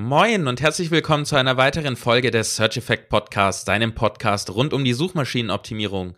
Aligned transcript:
Moin 0.00 0.46
und 0.46 0.60
herzlich 0.60 0.92
willkommen 0.92 1.24
zu 1.24 1.34
einer 1.34 1.56
weiteren 1.56 1.96
Folge 1.96 2.30
des 2.30 2.54
Search 2.54 2.76
Effect 2.76 3.08
Podcasts, 3.08 3.64
deinem 3.64 3.96
Podcast 3.96 4.48
rund 4.48 4.72
um 4.72 4.84
die 4.84 4.92
Suchmaschinenoptimierung. 4.92 6.14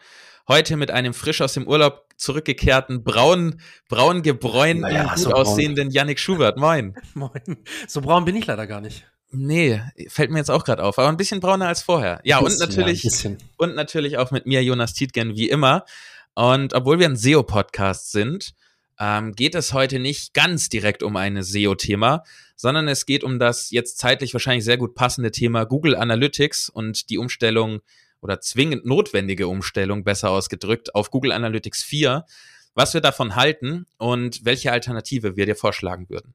Heute 0.48 0.76
mit 0.76 0.90
einem 0.90 1.14
frisch 1.14 1.40
aus 1.40 1.54
dem 1.54 1.66
Urlaub 1.66 2.04
zurückgekehrten, 2.18 3.02
braun, 3.02 3.62
braun 3.88 4.20
gebräunten, 4.20 4.82
naja, 4.82 5.04
gut 5.04 5.18
so 5.18 5.32
aussehenden 5.32 5.90
Yannick 5.90 6.18
Schubert. 6.18 6.58
Moin. 6.58 6.94
Moin. 7.14 7.64
So 7.88 8.02
braun 8.02 8.26
bin 8.26 8.36
ich 8.36 8.44
leider 8.44 8.66
gar 8.66 8.82
nicht. 8.82 9.06
Nee, 9.30 9.80
fällt 10.08 10.30
mir 10.30 10.40
jetzt 10.40 10.50
auch 10.50 10.64
gerade 10.64 10.82
auf, 10.84 10.98
aber 10.98 11.08
ein 11.08 11.16
bisschen 11.16 11.40
brauner 11.40 11.68
als 11.68 11.80
vorher. 11.80 12.20
Ja, 12.22 12.38
bisschen, 12.42 12.60
und 12.60 12.68
natürlich 12.68 13.02
ja, 13.02 13.30
und 13.56 13.76
natürlich 13.76 14.18
auch 14.18 14.30
mit 14.30 14.44
mir 14.44 14.62
Jonas 14.62 14.92
Tietgen 14.92 15.36
wie 15.36 15.48
immer. 15.48 15.86
Und 16.34 16.74
obwohl 16.74 16.98
wir 16.98 17.08
ein 17.08 17.16
SEO 17.16 17.44
Podcast 17.44 18.12
sind, 18.12 18.52
ähm, 19.00 19.32
geht 19.32 19.54
es 19.54 19.72
heute 19.72 19.98
nicht 19.98 20.34
ganz 20.34 20.68
direkt 20.68 21.02
um 21.02 21.16
ein 21.16 21.42
SEO-Thema, 21.42 22.22
sondern 22.54 22.86
es 22.86 23.06
geht 23.06 23.24
um 23.24 23.38
das 23.38 23.70
jetzt 23.70 23.98
zeitlich 23.98 24.34
wahrscheinlich 24.34 24.64
sehr 24.64 24.76
gut 24.76 24.94
passende 24.94 25.30
Thema 25.30 25.64
Google 25.64 25.96
Analytics 25.96 26.68
und 26.68 27.08
die 27.08 27.16
Umstellung 27.16 27.80
oder 28.20 28.40
zwingend 28.40 28.84
notwendige 28.84 29.48
Umstellung, 29.48 30.04
besser 30.04 30.30
ausgedrückt, 30.30 30.94
auf 30.94 31.10
Google 31.10 31.32
Analytics 31.32 31.82
4, 31.82 32.26
was 32.74 32.92
wir 32.92 33.00
davon 33.00 33.34
halten 33.34 33.86
und 33.96 34.44
welche 34.44 34.70
Alternative 34.70 35.36
wir 35.36 35.46
dir 35.46 35.56
vorschlagen 35.56 36.10
würden. 36.10 36.34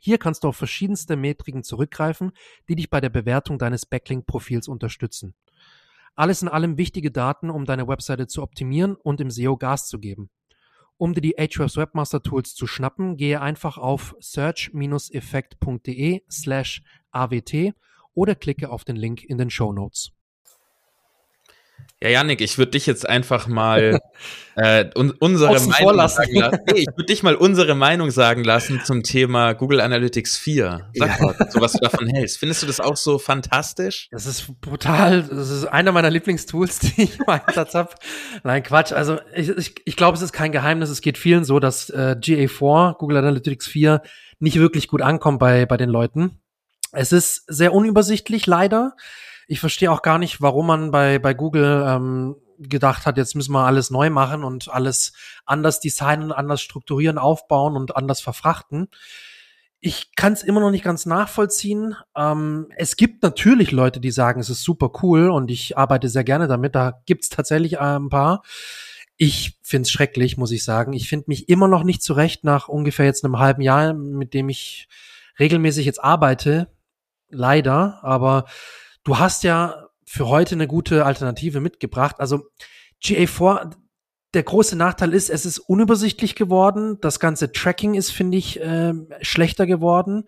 Hier 0.00 0.18
kannst 0.18 0.44
du 0.44 0.48
auf 0.48 0.56
verschiedenste 0.56 1.16
Metriken 1.16 1.62
zurückgreifen, 1.62 2.32
die 2.68 2.76
dich 2.76 2.90
bei 2.90 3.00
der 3.00 3.10
Bewertung 3.10 3.58
deines 3.58 3.86
Backlink-Profils 3.86 4.68
unterstützen. 4.68 5.34
Alles 6.14 6.42
in 6.42 6.48
allem 6.48 6.76
wichtige 6.76 7.10
Daten, 7.10 7.50
um 7.50 7.64
deine 7.64 7.86
Webseite 7.86 8.26
zu 8.26 8.42
optimieren 8.42 8.96
und 8.96 9.20
im 9.20 9.30
SEO 9.30 9.56
Gas 9.56 9.86
zu 9.86 9.98
geben. 9.98 10.30
Um 10.96 11.14
dir 11.14 11.20
die 11.20 11.38
Ahrefs 11.38 11.76
Webmaster 11.76 12.22
Tools 12.22 12.54
zu 12.54 12.66
schnappen, 12.66 13.16
gehe 13.16 13.40
einfach 13.40 13.78
auf 13.78 14.16
search-effekt.de 14.18 16.22
slash 16.28 16.82
awt 17.12 17.54
oder 18.14 18.34
klicke 18.34 18.70
auf 18.70 18.84
den 18.84 18.96
Link 18.96 19.22
in 19.22 19.38
den 19.38 19.50
Show 19.50 19.72
Notes. 19.72 20.10
Ja, 22.00 22.10
Janik, 22.10 22.40
ich 22.40 22.58
würde 22.58 22.70
dich 22.72 22.86
jetzt 22.86 23.08
einfach 23.08 23.48
mal 23.48 23.98
äh, 24.54 24.84
un 24.96 25.10
unsere 25.18 25.50
Außen 25.50 25.68
Meinung 25.68 26.08
sagen 26.08 26.36
lassen. 26.36 26.60
Nee, 26.72 26.80
ich 26.80 26.86
würde 26.86 27.06
dich 27.06 27.24
mal 27.24 27.34
unsere 27.34 27.74
Meinung 27.74 28.12
sagen 28.12 28.44
lassen 28.44 28.80
zum 28.84 29.02
Thema 29.02 29.52
Google 29.54 29.80
Analytics 29.80 30.36
4. 30.36 30.90
Sag 30.94 31.18
ja. 31.18 31.24
mal, 31.24 31.48
so 31.50 31.60
was 31.60 31.72
du 31.72 31.78
davon 31.80 32.06
hältst. 32.06 32.38
Findest 32.38 32.62
du 32.62 32.68
das 32.68 32.78
auch 32.78 32.96
so 32.96 33.18
fantastisch? 33.18 34.06
Das 34.12 34.26
ist 34.26 34.60
brutal. 34.60 35.24
Das 35.24 35.50
ist 35.50 35.64
einer 35.64 35.90
meiner 35.90 36.10
Lieblingstools, 36.10 36.78
die 36.96 37.02
ich 37.02 37.18
im 37.18 37.28
Einsatz 37.28 37.74
habe. 37.74 37.90
Nein, 38.44 38.62
Quatsch. 38.62 38.92
Also 38.92 39.18
ich, 39.34 39.48
ich, 39.48 39.74
ich 39.84 39.96
glaube, 39.96 40.16
es 40.16 40.22
ist 40.22 40.32
kein 40.32 40.52
Geheimnis. 40.52 40.90
Es 40.90 41.00
geht 41.00 41.18
vielen 41.18 41.44
so, 41.44 41.58
dass 41.58 41.90
äh, 41.90 42.14
GA4, 42.16 42.96
Google 42.96 43.16
Analytics 43.16 43.66
4, 43.66 44.02
nicht 44.38 44.60
wirklich 44.60 44.86
gut 44.86 45.02
ankommt 45.02 45.40
bei, 45.40 45.66
bei 45.66 45.76
den 45.76 45.90
Leuten. 45.90 46.38
Es 46.92 47.10
ist 47.10 47.42
sehr 47.48 47.74
unübersichtlich, 47.74 48.46
leider. 48.46 48.94
Ich 49.48 49.60
verstehe 49.60 49.90
auch 49.90 50.02
gar 50.02 50.18
nicht, 50.18 50.42
warum 50.42 50.66
man 50.66 50.90
bei, 50.90 51.18
bei 51.18 51.32
Google 51.32 51.82
ähm, 51.86 52.36
gedacht 52.58 53.06
hat, 53.06 53.16
jetzt 53.16 53.34
müssen 53.34 53.52
wir 53.52 53.64
alles 53.64 53.90
neu 53.90 54.10
machen 54.10 54.44
und 54.44 54.68
alles 54.68 55.14
anders 55.46 55.80
designen, 55.80 56.32
anders 56.32 56.60
strukturieren, 56.60 57.16
aufbauen 57.16 57.74
und 57.74 57.96
anders 57.96 58.20
verfrachten. 58.20 58.88
Ich 59.80 60.14
kann 60.16 60.34
es 60.34 60.42
immer 60.42 60.60
noch 60.60 60.70
nicht 60.70 60.84
ganz 60.84 61.06
nachvollziehen. 61.06 61.96
Ähm, 62.14 62.66
es 62.76 62.96
gibt 62.96 63.22
natürlich 63.22 63.70
Leute, 63.70 64.00
die 64.00 64.10
sagen, 64.10 64.38
es 64.38 64.50
ist 64.50 64.64
super 64.64 64.90
cool 65.02 65.30
und 65.30 65.50
ich 65.50 65.78
arbeite 65.78 66.10
sehr 66.10 66.24
gerne 66.24 66.46
damit. 66.46 66.74
Da 66.74 67.00
gibt's 67.06 67.30
tatsächlich 67.30 67.74
äh, 67.74 67.78
ein 67.78 68.10
paar. 68.10 68.42
Ich 69.16 69.58
find's 69.62 69.90
schrecklich, 69.90 70.36
muss 70.36 70.50
ich 70.50 70.62
sagen. 70.62 70.92
Ich 70.92 71.08
finde 71.08 71.24
mich 71.28 71.48
immer 71.48 71.68
noch 71.68 71.84
nicht 71.84 72.02
zurecht 72.02 72.44
nach 72.44 72.68
ungefähr 72.68 73.06
jetzt 73.06 73.24
einem 73.24 73.38
halben 73.38 73.62
Jahr, 73.62 73.94
mit 73.94 74.34
dem 74.34 74.50
ich 74.50 74.88
regelmäßig 75.38 75.86
jetzt 75.86 76.04
arbeite. 76.04 76.68
Leider, 77.30 78.00
aber 78.02 78.44
Du 79.08 79.18
hast 79.18 79.42
ja 79.42 79.88
für 80.04 80.28
heute 80.28 80.54
eine 80.54 80.66
gute 80.66 81.06
Alternative 81.06 81.60
mitgebracht. 81.60 82.16
Also 82.18 82.50
GA4, 83.02 83.72
der 84.34 84.42
große 84.42 84.76
Nachteil 84.76 85.14
ist, 85.14 85.30
es 85.30 85.46
ist 85.46 85.60
unübersichtlich 85.60 86.34
geworden. 86.34 86.98
Das 87.00 87.18
ganze 87.18 87.50
Tracking 87.50 87.94
ist, 87.94 88.10
finde 88.10 88.36
ich, 88.36 88.60
äh, 88.60 88.92
schlechter 89.22 89.64
geworden. 89.66 90.24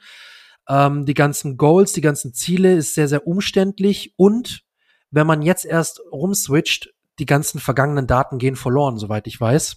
Ähm, 0.67 1.05
die 1.05 1.13
ganzen 1.13 1.59
Goals, 1.59 1.93
die 1.93 2.01
ganzen 2.01 2.33
Ziele 2.33 2.73
ist 2.73 2.95
sehr, 2.95 3.07
sehr 3.07 3.27
umständlich. 3.27 4.15
Und 4.17 4.63
wenn 5.11 5.27
man 5.27 5.43
jetzt 5.43 5.67
erst 5.67 6.01
rumswitcht, 6.11 6.95
die 7.19 7.27
ganzen 7.27 7.61
vergangenen 7.61 8.07
Daten 8.07 8.39
gehen 8.39 8.57
verloren, 8.57 8.97
soweit 8.97 9.27
ich 9.27 9.39
weiß. 9.39 9.77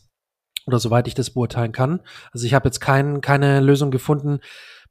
Oder 0.66 0.80
soweit 0.80 1.10
ich 1.10 1.14
das 1.14 1.32
beurteilen 1.32 1.74
kann. 1.74 2.00
Also 2.32 2.46
ich 2.46 2.54
habe 2.54 2.70
jetzt 2.70 2.80
kein, 2.80 3.20
keine 3.20 3.60
Lösung 3.60 3.92
gefunden, 3.92 4.40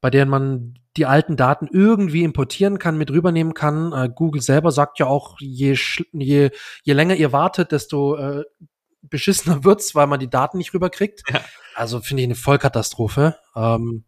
bei 0.03 0.11
denen 0.11 0.31
man 0.31 0.75
die 0.99 1.07
alten 1.07 1.37
Daten 1.37 1.69
irgendwie 1.73 2.25
importieren 2.25 2.79
kann, 2.79 2.99
mit 2.99 3.11
rübernehmen 3.11 3.55
kann. 3.55 3.93
Äh, 3.93 4.11
Google 4.15 4.43
selber 4.43 4.73
sagt 4.73 4.99
ja 4.99 5.07
auch, 5.07 5.37
je, 5.39 5.79
je, 6.13 6.51
je 6.83 6.93
länger 6.93 7.15
ihr 7.15 7.33
wartet, 7.33 7.73
desto 7.73 8.17
äh, 8.17 8.45
beschissener 9.01 9.65
wird's, 9.65 9.95
weil 9.95 10.09
man 10.09 10.21
die 10.21 10.29
Daten 10.29 10.59
nicht 10.59 10.75
rüberkriegt. 10.75 11.23
Ja. 11.31 11.41
Also 11.75 12.01
finde 12.01 12.23
ich 12.23 12.27
eine 12.27 12.35
Vollkatastrophe. 12.35 13.37
Ähm, 13.57 14.05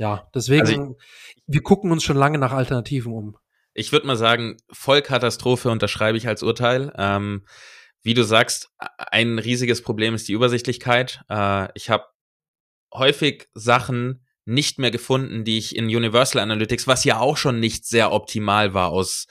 ja, 0.00 0.28
deswegen, 0.34 0.66
also 0.66 0.96
ich, 1.36 1.42
wir 1.46 1.62
gucken 1.62 1.92
uns 1.92 2.02
schon 2.02 2.16
lange 2.16 2.38
nach 2.38 2.52
Alternativen 2.52 3.12
um. 3.12 3.36
Ich 3.74 3.92
würde 3.92 4.06
mal 4.06 4.16
sagen, 4.16 4.56
Vollkatastrophe 4.72 5.70
unterschreibe 5.70 6.16
ich 6.16 6.26
als 6.26 6.42
Urteil. 6.42 6.92
Ähm, 6.96 7.44
wie 8.02 8.14
du 8.14 8.24
sagst, 8.24 8.70
ein 8.78 9.38
riesiges 9.38 9.82
Problem 9.82 10.14
ist 10.14 10.28
die 10.28 10.32
Übersichtlichkeit. 10.32 11.22
Äh, 11.28 11.68
ich 11.74 11.90
habe 11.90 12.04
häufig 12.92 13.48
Sachen, 13.52 14.25
nicht 14.46 14.78
mehr 14.78 14.90
gefunden, 14.90 15.44
die 15.44 15.58
ich 15.58 15.76
in 15.76 15.86
Universal 15.86 16.40
Analytics, 16.40 16.86
was 16.86 17.04
ja 17.04 17.18
auch 17.18 17.36
schon 17.36 17.60
nicht 17.60 17.86
sehr 17.86 18.12
optimal 18.12 18.74
war 18.74 18.90
aus 18.90 19.26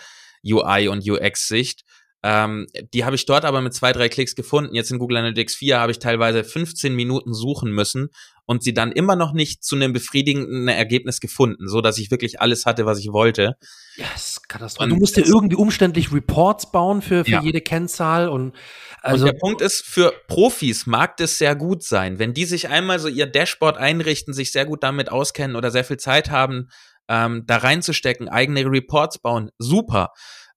UI 0.45 0.87
und 0.89 1.09
UX-Sicht, 1.09 1.83
ähm, 2.21 2.65
die 2.93 3.05
habe 3.05 3.15
ich 3.15 3.25
dort 3.25 3.45
aber 3.45 3.61
mit 3.61 3.73
zwei, 3.73 3.91
drei 3.91 4.09
Klicks 4.09 4.35
gefunden. 4.35 4.73
Jetzt 4.73 4.91
in 4.91 4.97
Google 4.97 5.17
Analytics 5.17 5.55
4 5.55 5.79
habe 5.79 5.91
ich 5.91 5.99
teilweise 5.99 6.43
15 6.43 6.95
Minuten 6.95 7.33
suchen 7.33 7.71
müssen 7.71 8.09
und 8.45 8.63
sie 8.63 8.73
dann 8.73 8.91
immer 8.91 9.15
noch 9.15 9.33
nicht 9.33 9.63
zu 9.63 9.75
einem 9.75 9.93
befriedigenden 9.93 10.67
Ergebnis 10.67 11.19
gefunden, 11.19 11.67
so 11.67 11.81
dass 11.81 11.97
ich 11.97 12.11
wirklich 12.11 12.39
alles 12.41 12.65
hatte, 12.65 12.85
was 12.85 12.99
ich 12.99 13.11
wollte. 13.11 13.57
Ja, 13.95 14.05
das 14.13 14.27
ist 14.27 14.49
Katastrophe. 14.49 14.89
Du 14.89 14.95
musst 14.95 15.17
dir 15.17 15.25
irgendwie 15.25 15.55
umständlich 15.55 16.13
Reports 16.13 16.71
bauen 16.71 17.01
für, 17.01 17.25
für 17.25 17.31
ja. 17.31 17.41
jede 17.41 17.61
Kennzahl 17.61 18.29
und 18.29 18.53
also 19.01 19.25
und 19.25 19.31
der 19.31 19.39
Punkt 19.39 19.61
ist, 19.61 19.85
für 19.85 20.13
Profis 20.27 20.85
mag 20.85 21.17
das 21.17 21.37
sehr 21.37 21.55
gut 21.55 21.83
sein, 21.83 22.19
wenn 22.19 22.33
die 22.33 22.45
sich 22.45 22.69
einmal 22.69 22.99
so 22.99 23.07
ihr 23.07 23.27
Dashboard 23.27 23.77
einrichten, 23.77 24.33
sich 24.33 24.51
sehr 24.51 24.65
gut 24.65 24.83
damit 24.83 25.11
auskennen 25.11 25.55
oder 25.55 25.71
sehr 25.71 25.83
viel 25.83 25.97
Zeit 25.97 26.31
haben, 26.31 26.69
ähm, 27.07 27.43
da 27.45 27.57
reinzustecken, 27.57 28.29
eigene 28.29 28.65
Reports 28.65 29.19
bauen, 29.19 29.51
super. 29.59 30.11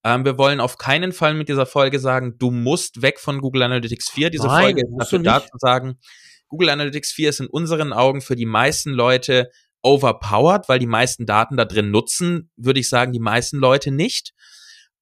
Ähm, 0.05 0.25
wir 0.25 0.39
wollen 0.39 0.61
auf 0.61 0.79
keinen 0.79 1.13
Fall 1.13 1.35
mit 1.35 1.49
dieser 1.49 1.67
Folge 1.67 1.99
sagen, 1.99 2.37
du 2.39 2.51
musst 2.51 3.03
weg 3.03 3.19
von 3.19 3.41
Google 3.41 3.63
Analytics 3.65 4.11
4. 4.11 4.31
Diese 4.31 4.47
Nein, 4.47 4.63
Folge 4.63 4.83
ist 4.83 4.97
dafür 4.99 5.19
da 5.19 5.41
zu 5.43 5.59
sagen, 5.59 5.99
Google 6.49 6.71
Analytics 6.71 7.13
4 7.13 7.29
ist 7.31 7.41
in 7.41 7.47
unseren 7.47 7.93
Augen 7.93 8.21
für 8.21 8.37
die 8.37 8.47
meisten 8.47 8.91
Leute 8.91 9.51
overpowered, 9.83 10.69
weil 10.69 10.79
die 10.79 10.87
meisten 10.87 11.27
Daten 11.27 11.57
da 11.57 11.65
drin 11.65 11.91
nutzen, 11.91 12.51
würde 12.57 12.81
ich 12.81 12.89
sagen, 12.89 13.13
die 13.13 13.21
meisten 13.21 13.59
Leute 13.59 13.91
nicht. 13.91 14.33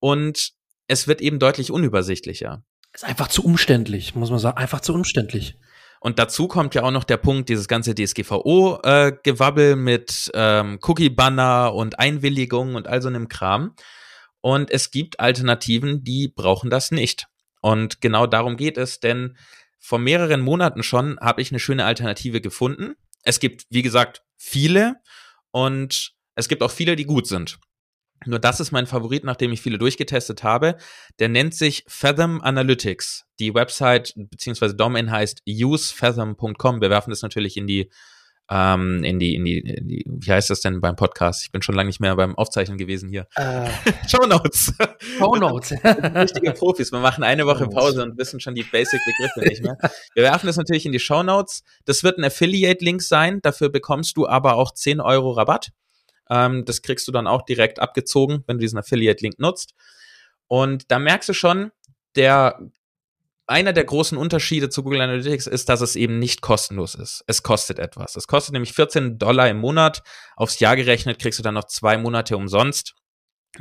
Und 0.00 0.53
es 0.87 1.09
wird 1.09 1.21
eben 1.21 1.38
deutlich 1.38 1.71
unübersichtlicher. 1.71 2.62
Ist 2.93 3.05
einfach 3.05 3.29
zu 3.29 3.44
umständlich, 3.44 4.15
muss 4.15 4.31
man 4.31 4.38
sagen. 4.38 4.56
Einfach 4.56 4.81
zu 4.81 4.94
umständlich. 4.94 5.59
Und 6.00 6.19
dazu 6.19 6.47
kommt 6.47 6.75
ja 6.75 6.82
auch 6.82 6.91
noch 6.91 7.05
der 7.05 7.17
Punkt, 7.17 7.49
dieses 7.49 7.69
ganze 7.69 7.94
DSGVO-Gewabbel 7.94 9.73
äh, 9.73 9.76
mit 9.76 10.31
ähm, 10.35 10.79
Cookie-Banner 10.82 11.75
und 11.75 11.99
Einwilligung 11.99 12.75
und 12.75 12.87
all 12.87 13.03
so 13.03 13.09
einem 13.09 13.29
Kram. 13.29 13.75
Und 14.41 14.71
es 14.71 14.91
gibt 14.91 15.19
Alternativen, 15.19 16.05
die 16.05 16.29
brauchen 16.29 16.71
das 16.71 16.91
nicht. 16.91 17.26
Und 17.61 18.00
genau 18.00 18.26
darum 18.26 18.56
geht 18.56 18.79
es, 18.79 19.00
denn 19.00 19.37
vor 19.87 20.00
mehreren 20.00 20.41
Monaten 20.41 20.83
schon 20.83 21.17
habe 21.21 21.41
ich 21.41 21.53
eine 21.53 21.61
schöne 21.61 21.85
Alternative 21.85 22.41
gefunden. 22.41 22.97
Es 23.23 23.38
gibt, 23.38 23.67
wie 23.71 23.83
gesagt, 23.83 24.25
viele 24.37 24.97
und 25.53 26.12
es 26.35 26.49
gibt 26.49 26.65
auch 26.65 26.73
viele, 26.73 26.97
die 26.97 27.05
gut 27.05 27.29
sind. 27.29 27.61
Nur 28.25 28.41
das 28.41 28.59
ist 28.59 28.73
mein 28.73 28.88
Favorit, 28.88 29.23
nachdem 29.23 29.53
ich 29.53 29.61
viele 29.61 29.79
durchgetestet 29.79 30.43
habe. 30.43 30.77
Der 31.21 31.29
nennt 31.29 31.55
sich 31.55 31.85
Fathom 31.87 32.41
Analytics. 32.41 33.27
Die 33.38 33.55
Website 33.55 34.12
bzw. 34.17 34.75
Domain 34.75 35.12
heißt 35.12 35.43
usefathom.com. 35.49 36.81
Wir 36.81 36.91
werfen 36.91 37.11
das 37.11 37.23
natürlich 37.23 37.56
in 37.56 37.69
die 37.69 37.88
ähm, 38.51 39.03
in, 39.03 39.19
die, 39.19 39.35
in, 39.35 39.45
die, 39.45 39.59
in 39.59 39.89
die, 39.89 40.05
wie 40.07 40.31
heißt 40.31 40.51
das 40.51 40.61
denn 40.61 40.81
beim 40.81 40.95
Podcast? 40.95 41.43
Ich 41.45 41.51
bin 41.51 41.63
schon 41.63 41.75
lange 41.75 41.89
nicht 41.89 42.01
mehr 42.01 42.15
beim 42.15 42.37
Aufzeichnen 42.37 42.79
gewesen 42.79 43.09
hier. 43.09 43.27
Äh, 43.35 43.69
Show 44.09 44.25
Notes. 44.27 44.73
Show 45.19 45.35
Notes. 45.37 45.73
Richtige 45.83 46.53
Profis. 46.53 46.93
Wir 46.93 47.01
machen 47.01 47.25
eine 47.25 47.47
Woche 47.47 47.67
Pause 47.67 48.03
und 48.03 48.17
wissen 48.19 48.39
schon 48.39 48.55
die 48.55 48.63
Basic-Begriffe 48.63 49.41
nicht 49.41 49.63
mehr. 49.63 49.77
Wir 50.15 50.23
werfen 50.23 50.47
das 50.47 50.57
natürlich 50.57 50.87
in 50.87 50.93
die 50.93 51.01
Show 51.01 51.23
Notes. 51.23 51.65
Das 51.85 52.05
wird 52.05 52.19
ein 52.19 52.25
Affiliate-Link 52.25 53.03
sein. 53.03 53.41
Dafür 53.43 53.69
bekommst 53.69 54.17
du 54.17 54.29
aber 54.29 54.55
auch 54.55 54.73
10 54.73 55.01
Euro 55.01 55.33
Rabatt. 55.33 55.71
Ähm, 56.31 56.65
das 56.65 56.83
kriegst 56.83 57.09
du 57.09 57.13
dann 57.13 57.27
auch 57.27 57.43
direkt 57.43 57.81
abgezogen, 57.81 58.45
wenn 58.47 58.59
du 58.59 58.63
diesen 58.63 58.79
Affiliate-Link 58.79 59.39
nutzt. 59.39 59.75
Und 60.47 60.91
da 60.91 60.99
merkst 61.01 61.29
du 61.29 61.33
schon, 61.33 61.73
der 62.15 62.61
einer 63.47 63.73
der 63.73 63.85
großen 63.85 64.19
Unterschiede 64.19 64.69
zu 64.69 64.83
Google 64.83 65.03
Analytics 65.03 65.47
ist, 65.47 65.69
dass 65.69 65.81
es 65.81 65.95
eben 65.95 66.19
nicht 66.19 66.41
kostenlos 66.41 66.95
ist. 66.95 67.23
Es 67.27 67.43
kostet 67.43 67.79
etwas. 67.79 68.17
Es 68.17 68.27
kostet 68.27 68.53
nämlich 68.53 68.73
14 68.73 69.19
Dollar 69.19 69.49
im 69.49 69.59
Monat. 69.59 70.03
Aufs 70.37 70.59
Jahr 70.59 70.75
gerechnet 70.75 71.21
kriegst 71.21 71.39
du 71.39 71.43
dann 71.43 71.55
noch 71.55 71.67
zwei 71.67 71.97
Monate 71.97 72.37
umsonst. 72.37 72.95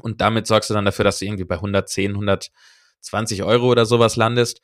Und 0.02 0.22
damit 0.22 0.48
sorgst 0.48 0.70
du 0.70 0.74
dann 0.74 0.86
dafür, 0.86 1.06
dass 1.06 1.20
du 1.20 1.26
irgendwie 1.26 1.46
bei 1.46 1.56
110, 1.56 2.12
120 2.12 3.44
Euro 3.44 3.68
oder 3.68 3.86
sowas 3.86 4.16
landest, 4.16 4.62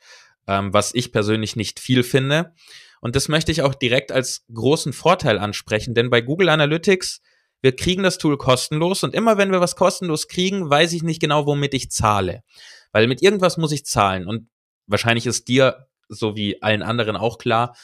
ähm, 0.48 0.72
was 0.74 0.94
ich 0.94 1.12
persönlich 1.12 1.54
nicht 1.56 1.78
viel 1.78 2.02
finde. 2.02 2.52
Und 3.00 3.16
das 3.16 3.28
möchte 3.28 3.52
ich 3.52 3.62
auch 3.62 3.74
direkt 3.74 4.12
als 4.12 4.44
großen 4.52 4.92
Vorteil 4.92 5.38
ansprechen, 5.38 5.94
denn 5.94 6.10
bei 6.10 6.20
Google 6.20 6.48
Analytics, 6.48 7.20
wir 7.60 7.74
kriegen 7.74 8.02
das 8.02 8.18
Tool 8.18 8.36
kostenlos 8.38 9.02
und 9.02 9.14
immer 9.14 9.38
wenn 9.38 9.52
wir 9.52 9.60
was 9.60 9.76
kostenlos 9.76 10.28
kriegen, 10.28 10.68
weiß 10.68 10.92
ich 10.92 11.02
nicht 11.02 11.20
genau, 11.20 11.46
womit 11.46 11.74
ich 11.74 11.90
zahle. 11.90 12.42
Weil 12.92 13.06
mit 13.06 13.22
irgendwas 13.22 13.56
muss 13.56 13.72
ich 13.72 13.84
zahlen. 13.86 14.26
Und 14.26 14.48
wahrscheinlich 14.92 15.26
ist 15.26 15.48
dir, 15.48 15.88
so 16.08 16.36
wie 16.36 16.62
allen 16.62 16.82
anderen 16.82 17.16
auch 17.16 17.38
klar, 17.38 17.74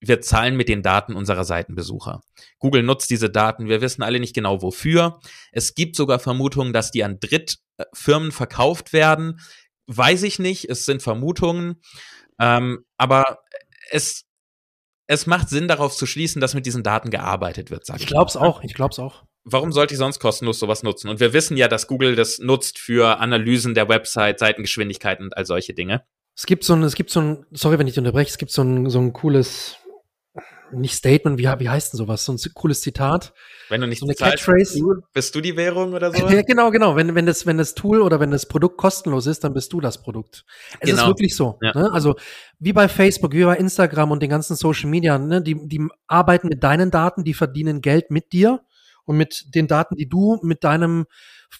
wir 0.00 0.20
zahlen 0.20 0.56
mit 0.56 0.68
den 0.68 0.82
Daten 0.82 1.14
unserer 1.14 1.44
Seitenbesucher. 1.44 2.20
Google 2.58 2.82
nutzt 2.82 3.10
diese 3.10 3.30
Daten. 3.30 3.68
Wir 3.68 3.80
wissen 3.80 4.02
alle 4.02 4.20
nicht 4.20 4.34
genau 4.34 4.62
wofür. 4.62 5.20
Es 5.52 5.74
gibt 5.74 5.96
sogar 5.96 6.18
Vermutungen, 6.18 6.72
dass 6.72 6.90
die 6.90 7.02
an 7.02 7.18
Drittfirmen 7.18 8.32
verkauft 8.32 8.92
werden. 8.92 9.40
Weiß 9.86 10.22
ich 10.22 10.38
nicht. 10.38 10.68
Es 10.70 10.84
sind 10.84 11.02
Vermutungen. 11.02 11.80
Ähm, 12.38 12.84
aber 12.96 13.40
es, 13.90 14.24
es 15.08 15.26
macht 15.26 15.48
Sinn, 15.48 15.66
darauf 15.66 15.96
zu 15.96 16.06
schließen, 16.06 16.40
dass 16.40 16.54
mit 16.54 16.66
diesen 16.66 16.84
Daten 16.84 17.10
gearbeitet 17.10 17.70
wird. 17.70 17.84
Sag 17.84 17.96
ich 17.96 18.02
ich 18.02 18.08
glaube 18.08 18.28
es 18.28 18.36
auch. 18.36 18.62
Ich 18.62 18.74
glaube 18.74 18.92
es 18.92 19.00
auch. 19.00 19.24
Warum 19.42 19.72
sollte 19.72 19.94
ich 19.94 19.98
sonst 19.98 20.20
kostenlos 20.20 20.58
sowas 20.58 20.82
nutzen? 20.82 21.08
Und 21.08 21.20
wir 21.20 21.32
wissen 21.32 21.56
ja, 21.56 21.68
dass 21.68 21.86
Google 21.86 22.14
das 22.14 22.38
nutzt 22.38 22.78
für 22.78 23.18
Analysen 23.18 23.74
der 23.74 23.88
Website, 23.88 24.38
Seitengeschwindigkeit 24.38 25.20
und 25.20 25.36
all 25.36 25.46
solche 25.46 25.74
Dinge. 25.74 26.04
Es 26.38 26.46
gibt 26.46 26.62
so 26.62 26.72
ein, 26.74 26.84
es 26.84 26.94
gibt 26.94 27.10
so 27.10 27.20
ein, 27.20 27.46
sorry, 27.50 27.80
wenn 27.80 27.88
ich 27.88 27.98
unterbreche, 27.98 28.30
es 28.30 28.38
gibt 28.38 28.52
so 28.52 28.62
ein, 28.62 28.88
so 28.90 29.00
ein 29.00 29.12
cooles, 29.12 29.74
nicht 30.70 30.94
Statement, 30.94 31.36
wie, 31.36 31.46
wie 31.46 31.68
heißt 31.68 31.92
denn 31.92 31.98
sowas? 31.98 32.24
So 32.24 32.32
ein 32.32 32.38
cooles 32.54 32.80
Zitat. 32.80 33.34
Wenn 33.68 33.80
du 33.80 33.88
nicht 33.88 33.98
so 33.98 34.06
eine 34.06 34.14
Catchphrase. 34.14 34.80
Bist 35.12 35.34
du 35.34 35.40
die 35.40 35.56
Währung 35.56 35.94
oder 35.94 36.12
so? 36.12 36.28
ja, 36.28 36.42
genau, 36.42 36.70
genau. 36.70 36.94
Wenn, 36.94 37.16
wenn, 37.16 37.26
das, 37.26 37.44
wenn 37.44 37.58
das 37.58 37.74
Tool 37.74 38.00
oder 38.02 38.20
wenn 38.20 38.30
das 38.30 38.46
Produkt 38.46 38.76
kostenlos 38.76 39.26
ist, 39.26 39.42
dann 39.42 39.52
bist 39.52 39.72
du 39.72 39.80
das 39.80 40.00
Produkt. 40.00 40.44
Es 40.78 40.90
genau. 40.90 41.02
ist 41.02 41.08
wirklich 41.08 41.34
so. 41.34 41.58
Ja. 41.60 41.72
Ne? 41.76 41.90
Also 41.92 42.14
wie 42.60 42.72
bei 42.72 42.86
Facebook, 42.86 43.32
wie 43.32 43.42
bei 43.42 43.56
Instagram 43.56 44.12
und 44.12 44.22
den 44.22 44.30
ganzen 44.30 44.54
Social 44.54 44.88
Media, 44.88 45.18
ne? 45.18 45.42
die, 45.42 45.56
die 45.66 45.88
arbeiten 46.06 46.46
mit 46.46 46.62
deinen 46.62 46.92
Daten, 46.92 47.24
die 47.24 47.34
verdienen 47.34 47.80
Geld 47.80 48.12
mit 48.12 48.32
dir 48.32 48.60
und 49.06 49.16
mit 49.16 49.56
den 49.56 49.66
Daten, 49.66 49.96
die 49.96 50.08
du 50.08 50.38
mit 50.44 50.62
deinem 50.62 51.06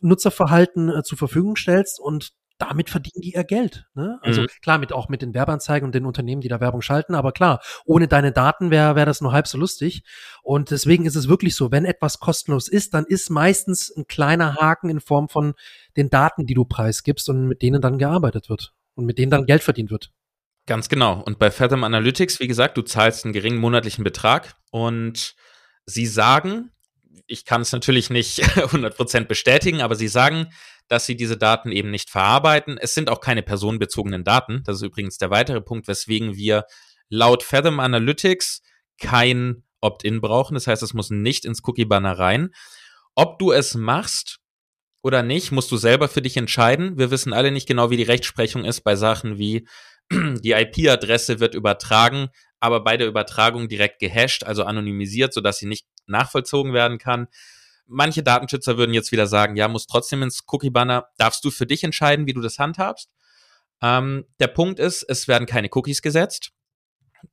Nutzerverhalten 0.02 0.88
äh, 0.88 1.02
zur 1.02 1.18
Verfügung 1.18 1.56
stellst. 1.56 1.98
Und 1.98 2.30
damit 2.58 2.90
verdienen 2.90 3.22
die 3.22 3.34
ihr 3.34 3.44
Geld. 3.44 3.86
Ne? 3.94 4.18
Also 4.22 4.42
mhm. 4.42 4.46
klar, 4.62 4.78
mit 4.78 4.92
auch 4.92 5.08
mit 5.08 5.22
den 5.22 5.32
Werbeanzeigen 5.32 5.86
und 5.86 5.94
den 5.94 6.04
Unternehmen, 6.04 6.40
die 6.40 6.48
da 6.48 6.60
Werbung 6.60 6.82
schalten, 6.82 7.14
aber 7.14 7.32
klar, 7.32 7.60
ohne 7.84 8.08
deine 8.08 8.32
Daten 8.32 8.70
wäre 8.70 8.96
wär 8.96 9.06
das 9.06 9.20
nur 9.20 9.32
halb 9.32 9.46
so 9.46 9.58
lustig. 9.58 10.02
Und 10.42 10.70
deswegen 10.70 11.06
ist 11.06 11.16
es 11.16 11.28
wirklich 11.28 11.54
so, 11.54 11.70
wenn 11.70 11.84
etwas 11.84 12.18
kostenlos 12.18 12.68
ist, 12.68 12.94
dann 12.94 13.04
ist 13.06 13.30
meistens 13.30 13.90
ein 13.96 14.06
kleiner 14.06 14.56
Haken 14.56 14.90
in 14.90 15.00
Form 15.00 15.28
von 15.28 15.54
den 15.96 16.10
Daten, 16.10 16.46
die 16.46 16.54
du 16.54 16.64
preisgibst 16.64 17.28
und 17.28 17.46
mit 17.46 17.62
denen 17.62 17.80
dann 17.80 17.98
gearbeitet 17.98 18.48
wird 18.48 18.74
und 18.94 19.06
mit 19.06 19.18
denen 19.18 19.30
dann 19.30 19.46
Geld 19.46 19.62
verdient 19.62 19.90
wird. 19.90 20.10
Ganz 20.66 20.88
genau. 20.88 21.22
Und 21.22 21.38
bei 21.38 21.50
Fathom 21.50 21.84
Analytics, 21.84 22.40
wie 22.40 22.48
gesagt, 22.48 22.76
du 22.76 22.82
zahlst 22.82 23.24
einen 23.24 23.32
geringen 23.32 23.58
monatlichen 23.58 24.04
Betrag 24.04 24.56
und 24.70 25.34
sie 25.86 26.06
sagen, 26.06 26.72
ich 27.26 27.44
kann 27.44 27.62
es 27.62 27.72
natürlich 27.72 28.10
nicht 28.10 28.42
100% 28.42 29.24
bestätigen, 29.24 29.80
aber 29.80 29.94
sie 29.94 30.08
sagen, 30.08 30.48
dass 30.88 31.06
sie 31.06 31.16
diese 31.16 31.36
Daten 31.36 31.70
eben 31.70 31.90
nicht 31.90 32.10
verarbeiten. 32.10 32.78
Es 32.78 32.94
sind 32.94 33.10
auch 33.10 33.20
keine 33.20 33.42
personenbezogenen 33.42 34.24
Daten. 34.24 34.62
Das 34.64 34.76
ist 34.76 34.82
übrigens 34.82 35.18
der 35.18 35.30
weitere 35.30 35.60
Punkt, 35.60 35.86
weswegen 35.86 36.34
wir 36.34 36.64
laut 37.08 37.42
Fathom 37.42 37.80
Analytics 37.80 38.62
kein 39.00 39.64
Opt-in 39.80 40.20
brauchen. 40.20 40.54
Das 40.54 40.66
heißt, 40.66 40.82
es 40.82 40.94
muss 40.94 41.10
nicht 41.10 41.44
ins 41.44 41.62
Cookie-Banner 41.64 42.18
rein. 42.18 42.50
Ob 43.14 43.38
du 43.38 43.52
es 43.52 43.74
machst 43.74 44.38
oder 45.02 45.22
nicht, 45.22 45.52
musst 45.52 45.70
du 45.70 45.76
selber 45.76 46.08
für 46.08 46.22
dich 46.22 46.36
entscheiden. 46.36 46.98
Wir 46.98 47.10
wissen 47.10 47.32
alle 47.32 47.52
nicht 47.52 47.68
genau, 47.68 47.90
wie 47.90 47.96
die 47.96 48.02
Rechtsprechung 48.02 48.64
ist 48.64 48.80
bei 48.82 48.96
Sachen 48.96 49.38
wie 49.38 49.68
die 50.12 50.52
IP-Adresse 50.52 51.38
wird 51.38 51.54
übertragen, 51.54 52.28
aber 52.60 52.82
bei 52.82 52.96
der 52.96 53.06
Übertragung 53.06 53.68
direkt 53.68 54.00
gehasht, 54.00 54.42
also 54.44 54.64
anonymisiert, 54.64 55.32
sodass 55.32 55.58
sie 55.58 55.66
nicht 55.66 55.86
nachvollzogen 56.06 56.72
werden 56.72 56.98
kann. 56.98 57.28
Manche 57.88 58.22
Datenschützer 58.22 58.76
würden 58.76 58.94
jetzt 58.94 59.12
wieder 59.12 59.26
sagen, 59.26 59.56
ja, 59.56 59.66
muss 59.66 59.86
trotzdem 59.86 60.22
ins 60.22 60.44
Cookie-Banner. 60.46 61.08
Darfst 61.16 61.44
du 61.44 61.50
für 61.50 61.66
dich 61.66 61.82
entscheiden, 61.84 62.26
wie 62.26 62.34
du 62.34 62.40
das 62.40 62.58
handhabst? 62.58 63.10
Ähm, 63.82 64.26
der 64.40 64.48
Punkt 64.48 64.78
ist, 64.78 65.02
es 65.08 65.26
werden 65.28 65.46
keine 65.46 65.68
Cookies 65.72 66.02
gesetzt 66.02 66.52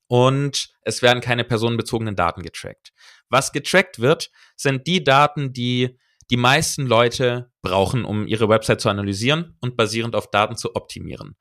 und 0.08 0.70
es 0.82 1.02
werden 1.02 1.22
keine 1.22 1.44
personenbezogenen 1.44 2.16
Daten 2.16 2.42
getrackt. 2.42 2.94
Was 3.30 3.52
getrackt 3.52 4.00
wird, 4.00 4.32
sind 4.56 4.88
die 4.88 5.04
Daten, 5.04 5.54
die 5.54 5.98
die 6.30 6.38
meisten 6.38 6.86
Leute 6.86 7.52
brauchen, 7.62 8.06
um 8.06 8.28
ihre 8.28 8.50
Website 8.50 8.82
zu 8.82 8.90
analysieren 8.90 9.58
und 9.62 9.78
basierend 9.78 10.16
auf 10.16 10.32
Daten 10.32 10.56
zu 10.56 10.76
optimieren. 10.76 11.36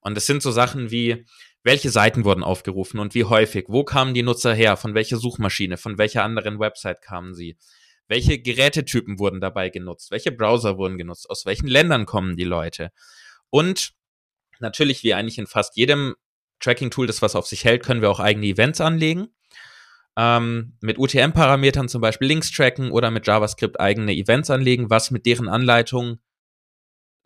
Und 0.00 0.16
es 0.16 0.26
sind 0.26 0.42
so 0.42 0.50
Sachen 0.50 0.90
wie, 0.90 1.26
welche 1.62 1.90
Seiten 1.90 2.24
wurden 2.24 2.42
aufgerufen 2.42 3.00
und 3.00 3.14
wie 3.14 3.24
häufig, 3.24 3.66
wo 3.68 3.84
kamen 3.84 4.14
die 4.14 4.22
Nutzer 4.22 4.54
her, 4.54 4.76
von 4.76 4.94
welcher 4.94 5.16
Suchmaschine, 5.16 5.76
von 5.76 5.98
welcher 5.98 6.24
anderen 6.24 6.58
Website 6.58 7.02
kamen 7.02 7.34
sie, 7.34 7.56
welche 8.10 8.40
Gerätetypen 8.40 9.20
wurden 9.20 9.40
dabei 9.40 9.70
genutzt? 9.70 10.10
Welche 10.10 10.32
Browser 10.32 10.76
wurden 10.76 10.98
genutzt? 10.98 11.30
Aus 11.30 11.46
welchen 11.46 11.68
Ländern 11.68 12.06
kommen 12.06 12.36
die 12.36 12.44
Leute? 12.44 12.90
Und 13.50 13.92
natürlich, 14.58 15.04
wie 15.04 15.14
eigentlich 15.14 15.38
in 15.38 15.46
fast 15.46 15.76
jedem 15.76 16.16
Tracking-Tool, 16.58 17.06
das 17.06 17.22
was 17.22 17.36
auf 17.36 17.46
sich 17.46 17.64
hält, 17.64 17.84
können 17.84 18.02
wir 18.02 18.10
auch 18.10 18.18
eigene 18.18 18.46
Events 18.46 18.80
anlegen. 18.80 19.28
Ähm, 20.16 20.76
mit 20.80 20.98
UTM-Parametern 20.98 21.88
zum 21.88 22.00
Beispiel 22.00 22.26
Links 22.26 22.50
tracken 22.50 22.90
oder 22.90 23.12
mit 23.12 23.28
JavaScript 23.28 23.78
eigene 23.78 24.12
Events 24.12 24.50
anlegen, 24.50 24.90
was 24.90 25.12
mit 25.12 25.24
deren 25.24 25.48
Anleitung 25.48 26.18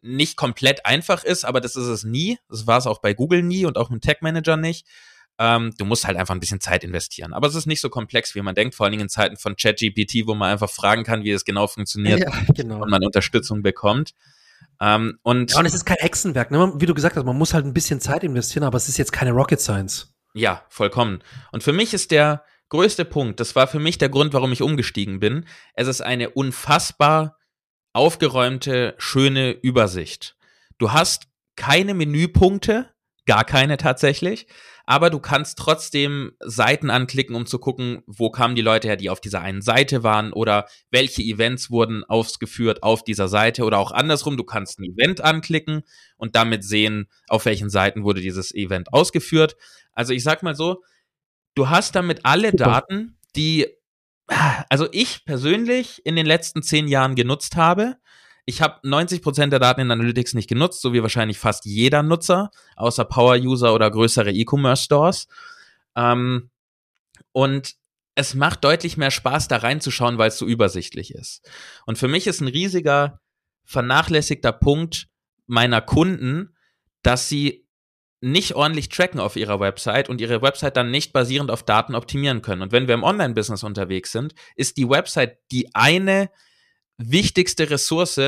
nicht 0.03 0.37
komplett 0.37 0.85
einfach 0.85 1.25
ist, 1.25 1.47
aber 1.47 1.63
das 1.63 1.77
ist 1.77 1.87
es 1.87 2.05
nie. 2.05 2.39
Das 2.51 2.67
war 2.67 2.77
es 2.77 2.87
auch 2.87 3.01
bei 3.01 3.15
Google 3.15 3.43
nie 3.43 3.65
und 3.65 3.79
auch 3.79 3.89
mit 3.89 4.05
Tag 4.05 4.20
Manager 4.20 4.58
nicht. 4.58 4.87
Ähm, 5.38 5.74
du 5.79 5.84
musst 5.84 6.06
halt 6.06 6.17
einfach 6.17 6.34
ein 6.34 6.41
bisschen 6.41 6.60
Zeit 6.60 6.84
investieren. 6.84 7.32
Aber 7.32 7.48
es 7.48 7.55
ist 7.55 7.67
nicht 7.67 7.81
so 7.81 7.88
komplex, 7.88 8.34
wie 8.34 8.43
man 8.43 8.55
denkt, 8.55 8.74
vor 8.74 8.84
allen 8.84 8.93
Dingen 8.93 9.05
in 9.05 9.08
Zeiten 9.08 9.36
von 9.36 9.56
ChatGPT, 9.56 10.26
wo 10.26 10.34
man 10.34 10.53
einfach 10.53 10.70
fragen 10.70 11.03
kann, 11.03 11.24
wie 11.24 11.31
es 11.31 11.44
genau 11.44 11.67
funktioniert 11.67 12.20
ja, 12.20 12.32
genau. 12.55 12.82
und 12.82 12.91
man 12.91 13.05
Unterstützung 13.05 13.62
bekommt. 13.62 14.14
Ähm, 14.81 15.19
und, 15.22 15.53
ja, 15.53 15.58
und 15.58 15.67
es 15.67 15.74
ist 15.74 15.84
kein 15.84 15.98
Hexenwerk, 15.98 16.50
ne? 16.50 16.72
wie 16.76 16.86
du 16.86 16.94
gesagt 16.94 17.17
hast, 17.17 17.24
man 17.24 17.36
muss 17.36 17.55
halt 17.55 17.64
ein 17.64 17.74
bisschen 17.74 18.00
Zeit 18.00 18.24
investieren, 18.24 18.64
aber 18.64 18.76
es 18.76 18.88
ist 18.88 18.98
jetzt 18.98 19.12
keine 19.12 19.32
Rocket 19.32 19.60
Science. 19.60 20.14
Ja, 20.34 20.64
vollkommen. 20.69 21.20
Und 21.53 21.62
für 21.62 21.72
mich 21.72 21.94
ist 21.94 22.10
der 22.10 22.44
größte 22.69 23.05
Punkt, 23.05 23.41
das 23.41 23.55
war 23.55 23.67
für 23.67 23.79
mich 23.79 23.98
der 23.98 24.08
Grund, 24.08 24.34
warum 24.34 24.53
ich 24.53 24.62
umgestiegen 24.62 25.20
bin. 25.20 25.46
Es 25.74 25.86
ist 25.86 26.00
eine 26.00 26.31
unfassbar 26.31 27.38
aufgeräumte, 27.93 28.94
schöne 28.98 29.53
Übersicht. 29.53 30.36
Du 30.79 30.93
hast 30.93 31.29
keine 31.56 31.94
Menüpunkte, 31.94 32.91
gar 33.26 33.44
keine 33.44 33.76
tatsächlich 33.76 34.48
aber 34.86 35.10
du 35.10 35.19
kannst 35.19 35.58
trotzdem 35.58 36.32
Seiten 36.41 36.91
anklicken, 36.91 37.34
um 37.34 37.46
zu 37.46 37.58
gucken, 37.58 38.03
wo 38.06 38.31
kamen 38.31 38.55
die 38.55 38.62
Leute 38.62 38.88
her, 38.88 38.96
die 38.96 39.10
auf 39.10 39.20
dieser 39.20 39.41
einen 39.41 39.62
Seite 39.62 40.03
waren 40.03 40.32
oder 40.32 40.67
welche 40.91 41.22
Events 41.22 41.70
wurden 41.70 42.05
ausgeführt 42.05 42.82
auf 42.82 43.03
dieser 43.03 43.29
Seite 43.29 43.64
oder 43.64 43.79
auch 43.79 43.93
andersrum, 43.93 44.36
du 44.36 44.44
kannst 44.44 44.79
ein 44.79 44.84
Event 44.84 45.22
anklicken 45.22 45.82
und 46.17 46.36
damit 46.36 46.64
sehen, 46.64 47.08
auf 47.29 47.46
welchen 47.46 47.70
Seiten 47.70 48.05
wurde 48.05 48.20
dieses 48.20 48.55
Event 48.55 48.93
ausgeführt. 48.93 49.56
Also 49.93 50.12
ich 50.12 50.22
sag 50.22 50.43
mal 50.43 50.55
so, 50.55 50.82
du 51.55 51.70
hast 51.70 51.94
damit 51.94 52.24
alle 52.24 52.53
Daten, 52.53 53.17
die 53.36 53.67
also 54.26 54.88
ich 54.93 55.24
persönlich 55.24 56.05
in 56.05 56.17
den 56.17 56.26
letzten 56.26 56.62
zehn 56.62 56.88
Jahren 56.88 57.14
genutzt 57.14 57.56
habe, 57.56 57.96
ich 58.46 58.60
habe 58.60 58.81
90% 58.86 59.48
der 59.48 59.58
Daten 59.58 59.81
in 59.81 59.91
Analytics 59.91 60.34
nicht 60.34 60.48
genutzt, 60.48 60.82
so 60.82 60.93
wie 60.93 61.03
wahrscheinlich 61.03 61.39
fast 61.39 61.65
jeder 61.65 62.03
Nutzer, 62.03 62.51
außer 62.77 63.05
Power-User 63.05 63.74
oder 63.74 63.91
größere 63.91 64.32
E-Commerce-Stores. 64.32 65.29
Ähm, 65.96 66.51
und 67.32 67.74
es 68.15 68.34
macht 68.34 68.63
deutlich 68.65 68.96
mehr 68.96 69.10
Spaß, 69.10 69.48
da 69.48 69.56
reinzuschauen, 69.56 70.19
weil 70.19 70.29
es 70.29 70.39
so 70.39 70.46
übersichtlich 70.46 71.15
ist. 71.15 71.48
Und 71.86 71.98
für 71.98 72.08
mich 72.08 72.27
ist 72.27 72.41
ein 72.41 72.48
riesiger 72.48 73.20
vernachlässigter 73.65 74.53
Punkt 74.53 75.08
meiner 75.46 75.81
Kunden, 75.81 76.55
dass 77.03 77.29
sie 77.29 77.67
nicht 78.20 78.55
ordentlich 78.55 78.89
tracken 78.89 79.20
auf 79.20 79.36
ihrer 79.36 79.60
Website 79.60 80.08
und 80.08 80.20
ihre 80.20 80.41
Website 80.43 80.77
dann 80.77 80.91
nicht 80.91 81.13
basierend 81.13 81.51
auf 81.51 81.63
Daten 81.63 81.94
optimieren 81.94 82.41
können. 82.41 82.63
Und 82.63 82.72
wenn 82.72 82.89
wir 82.89 82.94
im 82.94 83.03
Online-Business 83.03 83.65
unterwegs 83.65 84.13
sind, 84.13 84.34
ist 84.56 84.77
die 84.77 84.89
Website 84.89 85.39
die 85.51 85.74
eine 85.74 86.31
wichtigste 86.98 87.70
Ressource, 87.70 88.20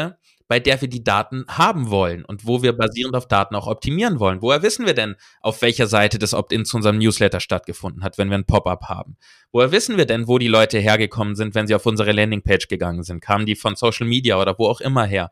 bei 0.49 0.61
der 0.61 0.81
wir 0.81 0.89
die 0.89 1.03
Daten 1.03 1.45
haben 1.49 1.91
wollen 1.91 2.25
und 2.25 2.47
wo 2.47 2.63
wir 2.63 2.73
basierend 2.73 3.17
auf 3.17 3.27
Daten 3.27 3.55
auch 3.57 3.67
optimieren 3.67 4.21
wollen. 4.21 4.43
Woher 4.43 4.63
wissen 4.63 4.87
wir 4.87 4.95
denn, 4.95 5.17
auf 5.41 5.61
welcher 5.63 5.87
Seite 5.87 6.19
das 6.19 6.35
Opt-in 6.35 6.65
zu 6.65 6.77
unserem 6.77 6.99
Newsletter 6.99 7.41
stattgefunden 7.41 8.05
hat, 8.05 8.17
wenn 8.17 8.31
wir 8.31 8.39
ein 8.39 8.47
Pop-up 8.47 8.85
haben? 8.85 9.17
Woher 9.51 9.73
wissen 9.73 9.97
wir 9.97 10.07
denn, 10.07 10.29
wo 10.29 10.39
die 10.39 10.49
Leute 10.49 10.79
hergekommen 10.79 11.35
sind, 11.35 11.55
wenn 11.55 11.67
sie 11.67 11.75
auf 11.75 11.87
unsere 11.87 12.13
Landingpage 12.13 12.69
gegangen 12.69 13.03
sind? 13.03 13.21
Kamen 13.21 13.47
die 13.47 13.57
von 13.57 13.75
Social 13.75 14.07
Media 14.07 14.41
oder 14.41 14.57
wo 14.59 14.67
auch 14.67 14.81
immer 14.81 15.05
her? 15.05 15.31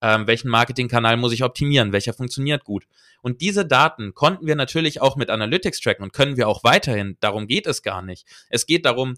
Ähm, 0.00 0.26
welchen 0.26 0.48
Marketingkanal 0.48 1.16
muss 1.16 1.32
ich 1.32 1.42
optimieren? 1.44 1.92
Welcher 1.92 2.12
funktioniert 2.12 2.64
gut? 2.64 2.84
Und 3.20 3.40
diese 3.40 3.66
Daten 3.66 4.14
konnten 4.14 4.46
wir 4.46 4.54
natürlich 4.54 5.00
auch 5.00 5.16
mit 5.16 5.28
Analytics 5.30 5.80
tracken 5.80 6.04
und 6.04 6.12
können 6.12 6.36
wir 6.36 6.48
auch 6.48 6.62
weiterhin. 6.62 7.16
Darum 7.20 7.48
geht 7.48 7.66
es 7.66 7.82
gar 7.82 8.02
nicht. 8.02 8.26
Es 8.48 8.66
geht 8.66 8.86
darum, 8.86 9.16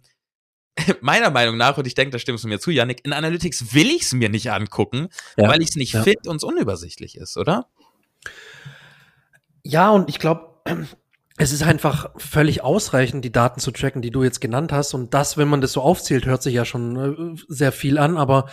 meiner 1.00 1.31
Meinung 1.31 1.57
nach, 1.57 1.77
und 1.79 1.87
ich 1.87 1.95
denke, 1.95 2.12
da 2.12 2.19
stimmst 2.19 2.45
du 2.45 2.49
mir 2.49 2.61
zu, 2.61 2.71
Yannick, 2.71 3.05
in 3.05 3.12
Analytics 3.12 3.75
will 3.75 3.89
ich 3.89 4.03
es 4.03 4.12
mir 4.12 4.29
nicht 4.29 4.50
angucken, 4.50 5.09
ja. 5.37 5.49
weil 5.49 5.62
ich 5.62 5.71
es 5.71 5.77
nicht 5.77 5.95
ja. 5.95 6.03
fit 6.03 6.27
und 6.27 6.37
es 6.37 6.45
unübersichtlich 6.45 7.17
ist, 7.17 7.37
oder? 7.37 7.67
Ja, 9.62 9.91
und 9.91 10.09
ich 10.09 10.19
glaube, 10.19 10.61
es 11.37 11.53
ist 11.53 11.62
einfach 11.62 12.11
völlig 12.17 12.62
ausreichend, 12.62 13.25
die 13.25 13.33
Daten 13.33 13.61
zu 13.61 13.71
tracken, 13.71 14.03
die 14.03 14.11
du 14.11 14.23
jetzt 14.23 14.41
genannt 14.41 14.73
hast. 14.73 14.95
Und 14.95 15.15
das, 15.15 15.37
wenn 15.37 15.49
man 15.49 15.61
das 15.61 15.73
so 15.73 15.81
aufzählt, 15.81 16.27
hört 16.27 16.43
sich 16.43 16.55
ja 16.55 16.65
schon 16.65 17.37
äh, 17.37 17.43
sehr 17.49 17.73
viel 17.73 17.99
an, 17.99 18.17
aber 18.17 18.50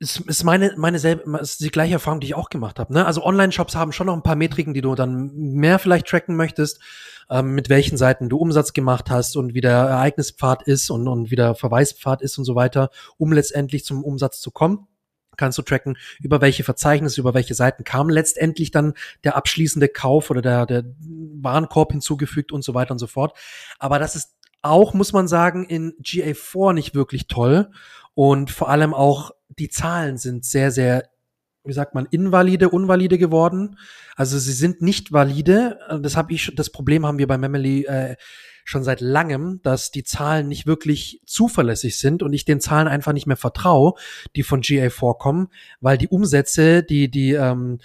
ist, 0.00 0.20
ist 0.20 0.44
meine, 0.44 0.74
meine 0.76 0.98
selbe, 0.98 1.38
ist 1.38 1.60
die 1.60 1.70
gleiche 1.70 1.94
Erfahrung, 1.94 2.20
die 2.20 2.28
ich 2.28 2.34
auch 2.34 2.48
gemacht 2.48 2.78
habe. 2.78 2.92
Ne? 2.92 3.04
Also 3.04 3.22
Online-Shops 3.22 3.76
haben 3.76 3.92
schon 3.92 4.06
noch 4.06 4.16
ein 4.16 4.22
paar 4.22 4.34
Metriken, 4.34 4.72
die 4.72 4.80
du 4.80 4.94
dann 4.94 5.30
mehr 5.34 5.78
vielleicht 5.78 6.06
tracken 6.08 6.36
möchtest, 6.36 6.80
ähm, 7.28 7.54
mit 7.54 7.68
welchen 7.68 7.98
Seiten 7.98 8.30
du 8.30 8.38
Umsatz 8.38 8.72
gemacht 8.72 9.10
hast 9.10 9.36
und 9.36 9.52
wie 9.52 9.60
der 9.60 9.76
Ereignispfad 9.76 10.62
ist 10.62 10.90
und, 10.90 11.06
und 11.06 11.30
wie 11.30 11.36
der 11.36 11.54
Verweispfad 11.54 12.22
ist 12.22 12.38
und 12.38 12.46
so 12.46 12.54
weiter, 12.54 12.90
um 13.18 13.30
letztendlich 13.32 13.84
zum 13.84 14.02
Umsatz 14.02 14.40
zu 14.40 14.50
kommen 14.50 14.86
kannst 15.36 15.56
du 15.56 15.62
tracken, 15.62 15.96
über 16.20 16.42
welche 16.42 16.64
Verzeichnisse, 16.64 17.18
über 17.18 17.32
welche 17.32 17.54
Seiten 17.54 17.82
kam 17.82 18.10
letztendlich 18.10 18.72
dann 18.72 18.92
der 19.24 19.36
abschließende 19.36 19.88
Kauf 19.88 20.28
oder 20.28 20.42
der, 20.42 20.66
der 20.66 20.84
Warenkorb 21.00 21.92
hinzugefügt 21.92 22.52
und 22.52 22.62
so 22.62 22.74
weiter 22.74 22.90
und 22.90 22.98
so 22.98 23.06
fort. 23.06 23.38
Aber 23.78 23.98
das 23.98 24.16
ist 24.16 24.34
auch, 24.60 24.92
muss 24.92 25.14
man 25.14 25.28
sagen, 25.28 25.64
in 25.64 25.94
GA4 26.02 26.74
nicht 26.74 26.94
wirklich 26.94 27.26
toll. 27.26 27.70
Und 28.14 28.50
vor 28.50 28.68
allem 28.68 28.92
auch 28.92 29.30
die 29.58 29.68
Zahlen 29.68 30.16
sind 30.18 30.44
sehr, 30.44 30.70
sehr, 30.70 31.08
wie 31.64 31.72
sagt 31.72 31.94
man, 31.94 32.06
invalide, 32.10 32.70
unvalide 32.70 33.18
geworden. 33.18 33.78
Also 34.16 34.38
sie 34.38 34.52
sind 34.52 34.82
nicht 34.82 35.12
valide. 35.12 35.78
Das 36.02 36.16
habe 36.16 36.32
ich, 36.32 36.52
das 36.54 36.70
Problem 36.70 37.06
haben 37.06 37.18
wir 37.18 37.26
bei 37.26 37.38
Memely 37.38 37.84
äh, 37.84 38.16
schon 38.64 38.84
seit 38.84 39.00
langem, 39.00 39.60
dass 39.62 39.90
die 39.90 40.04
Zahlen 40.04 40.48
nicht 40.48 40.66
wirklich 40.66 41.20
zuverlässig 41.26 41.98
sind 41.98 42.22
und 42.22 42.32
ich 42.32 42.44
den 42.44 42.60
Zahlen 42.60 42.88
einfach 42.88 43.12
nicht 43.12 43.26
mehr 43.26 43.36
vertraue, 43.36 43.94
die 44.36 44.42
von 44.42 44.62
GA4 44.62 45.18
kommen, 45.18 45.48
weil 45.80 45.98
die 45.98 46.08
Umsätze, 46.08 46.82
die 46.82 47.10
die 47.10 47.32
ähm, 47.32 47.78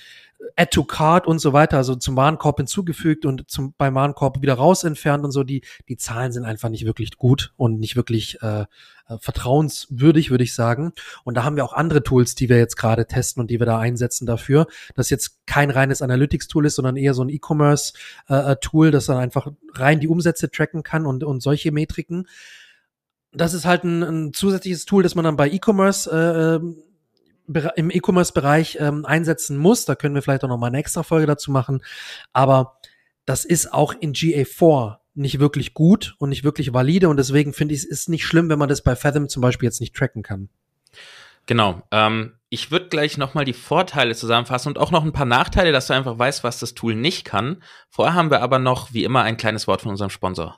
Add 0.55 0.71
to 0.71 0.83
Card 0.83 1.27
und 1.27 1.39
so 1.39 1.53
weiter, 1.53 1.77
also 1.77 1.95
zum 1.95 2.15
Warenkorb 2.15 2.57
hinzugefügt 2.57 3.25
und 3.25 3.49
zum, 3.49 3.73
beim 3.77 3.95
Warenkorb 3.95 4.41
wieder 4.41 4.53
raus 4.53 4.83
entfernt 4.83 5.23
und 5.23 5.31
so, 5.31 5.43
die, 5.43 5.61
die 5.89 5.97
Zahlen 5.97 6.31
sind 6.31 6.45
einfach 6.45 6.69
nicht 6.69 6.85
wirklich 6.85 7.17
gut 7.17 7.53
und 7.57 7.79
nicht 7.79 7.95
wirklich 7.95 8.41
äh, 8.41 8.65
äh, 9.07 9.17
vertrauenswürdig, 9.19 10.31
würde 10.31 10.43
ich 10.43 10.53
sagen. 10.53 10.93
Und 11.23 11.35
da 11.35 11.43
haben 11.43 11.55
wir 11.55 11.65
auch 11.65 11.73
andere 11.73 12.03
Tools, 12.03 12.35
die 12.35 12.49
wir 12.49 12.57
jetzt 12.57 12.75
gerade 12.75 13.05
testen 13.05 13.41
und 13.41 13.51
die 13.51 13.59
wir 13.59 13.65
da 13.65 13.79
einsetzen 13.79 14.25
dafür. 14.25 14.67
Das 14.95 15.09
jetzt 15.09 15.45
kein 15.45 15.69
reines 15.69 16.01
Analytics-Tool 16.01 16.65
ist, 16.65 16.75
sondern 16.75 16.97
eher 16.97 17.13
so 17.13 17.23
ein 17.23 17.29
E-Commerce-Tool, 17.29 18.87
äh, 18.87 18.91
das 18.91 19.05
dann 19.05 19.17
einfach 19.17 19.47
rein 19.73 19.99
die 19.99 20.07
Umsätze 20.07 20.49
tracken 20.49 20.83
kann 20.83 21.05
und, 21.05 21.23
und 21.23 21.41
solche 21.41 21.71
Metriken. 21.71 22.27
Das 23.31 23.53
ist 23.53 23.65
halt 23.65 23.83
ein, 23.83 24.01
ein 24.01 24.33
zusätzliches 24.33 24.85
Tool, 24.85 25.03
das 25.03 25.15
man 25.15 25.25
dann 25.25 25.35
bei 25.35 25.49
E-Commerce 25.49 26.09
äh, 26.09 26.55
ähm, 26.55 26.77
im 27.75 27.91
E-Commerce-Bereich 27.91 28.77
ähm, 28.79 29.05
einsetzen 29.05 29.57
muss. 29.57 29.85
Da 29.85 29.95
können 29.95 30.15
wir 30.15 30.21
vielleicht 30.21 30.43
auch 30.43 30.49
noch 30.49 30.57
mal 30.57 30.67
eine 30.67 30.79
extra 30.79 31.03
Folge 31.03 31.27
dazu 31.27 31.51
machen. 31.51 31.83
Aber 32.33 32.77
das 33.25 33.45
ist 33.45 33.73
auch 33.73 33.93
in 33.93 34.13
GA4 34.13 34.97
nicht 35.15 35.39
wirklich 35.39 35.73
gut 35.73 36.15
und 36.19 36.29
nicht 36.29 36.43
wirklich 36.43 36.73
valide 36.73 37.07
und 37.07 37.17
deswegen 37.17 37.53
finde 37.53 37.73
ich 37.73 37.81
es 37.81 37.85
ist 37.85 38.09
nicht 38.09 38.25
schlimm, 38.25 38.49
wenn 38.49 38.59
man 38.59 38.69
das 38.69 38.81
bei 38.81 38.95
Fathom 38.95 39.29
zum 39.29 39.41
Beispiel 39.41 39.67
jetzt 39.67 39.79
nicht 39.79 39.95
tracken 39.95 40.23
kann. 40.23 40.49
Genau. 41.45 41.81
Ähm, 41.91 42.33
ich 42.49 42.71
würde 42.71 42.89
gleich 42.89 43.17
nochmal 43.17 43.45
die 43.45 43.53
Vorteile 43.53 44.15
zusammenfassen 44.15 44.69
und 44.69 44.77
auch 44.77 44.91
noch 44.91 45.03
ein 45.03 45.13
paar 45.13 45.25
Nachteile, 45.25 45.71
dass 45.71 45.87
du 45.87 45.93
einfach 45.93 46.17
weißt, 46.17 46.43
was 46.43 46.59
das 46.59 46.73
Tool 46.73 46.95
nicht 46.95 47.25
kann. 47.25 47.61
Vorher 47.89 48.13
haben 48.13 48.31
wir 48.31 48.41
aber 48.41 48.59
noch, 48.59 48.93
wie 48.93 49.03
immer, 49.03 49.21
ein 49.23 49.37
kleines 49.37 49.67
Wort 49.67 49.81
von 49.81 49.91
unserem 49.91 50.09
Sponsor. 50.09 50.57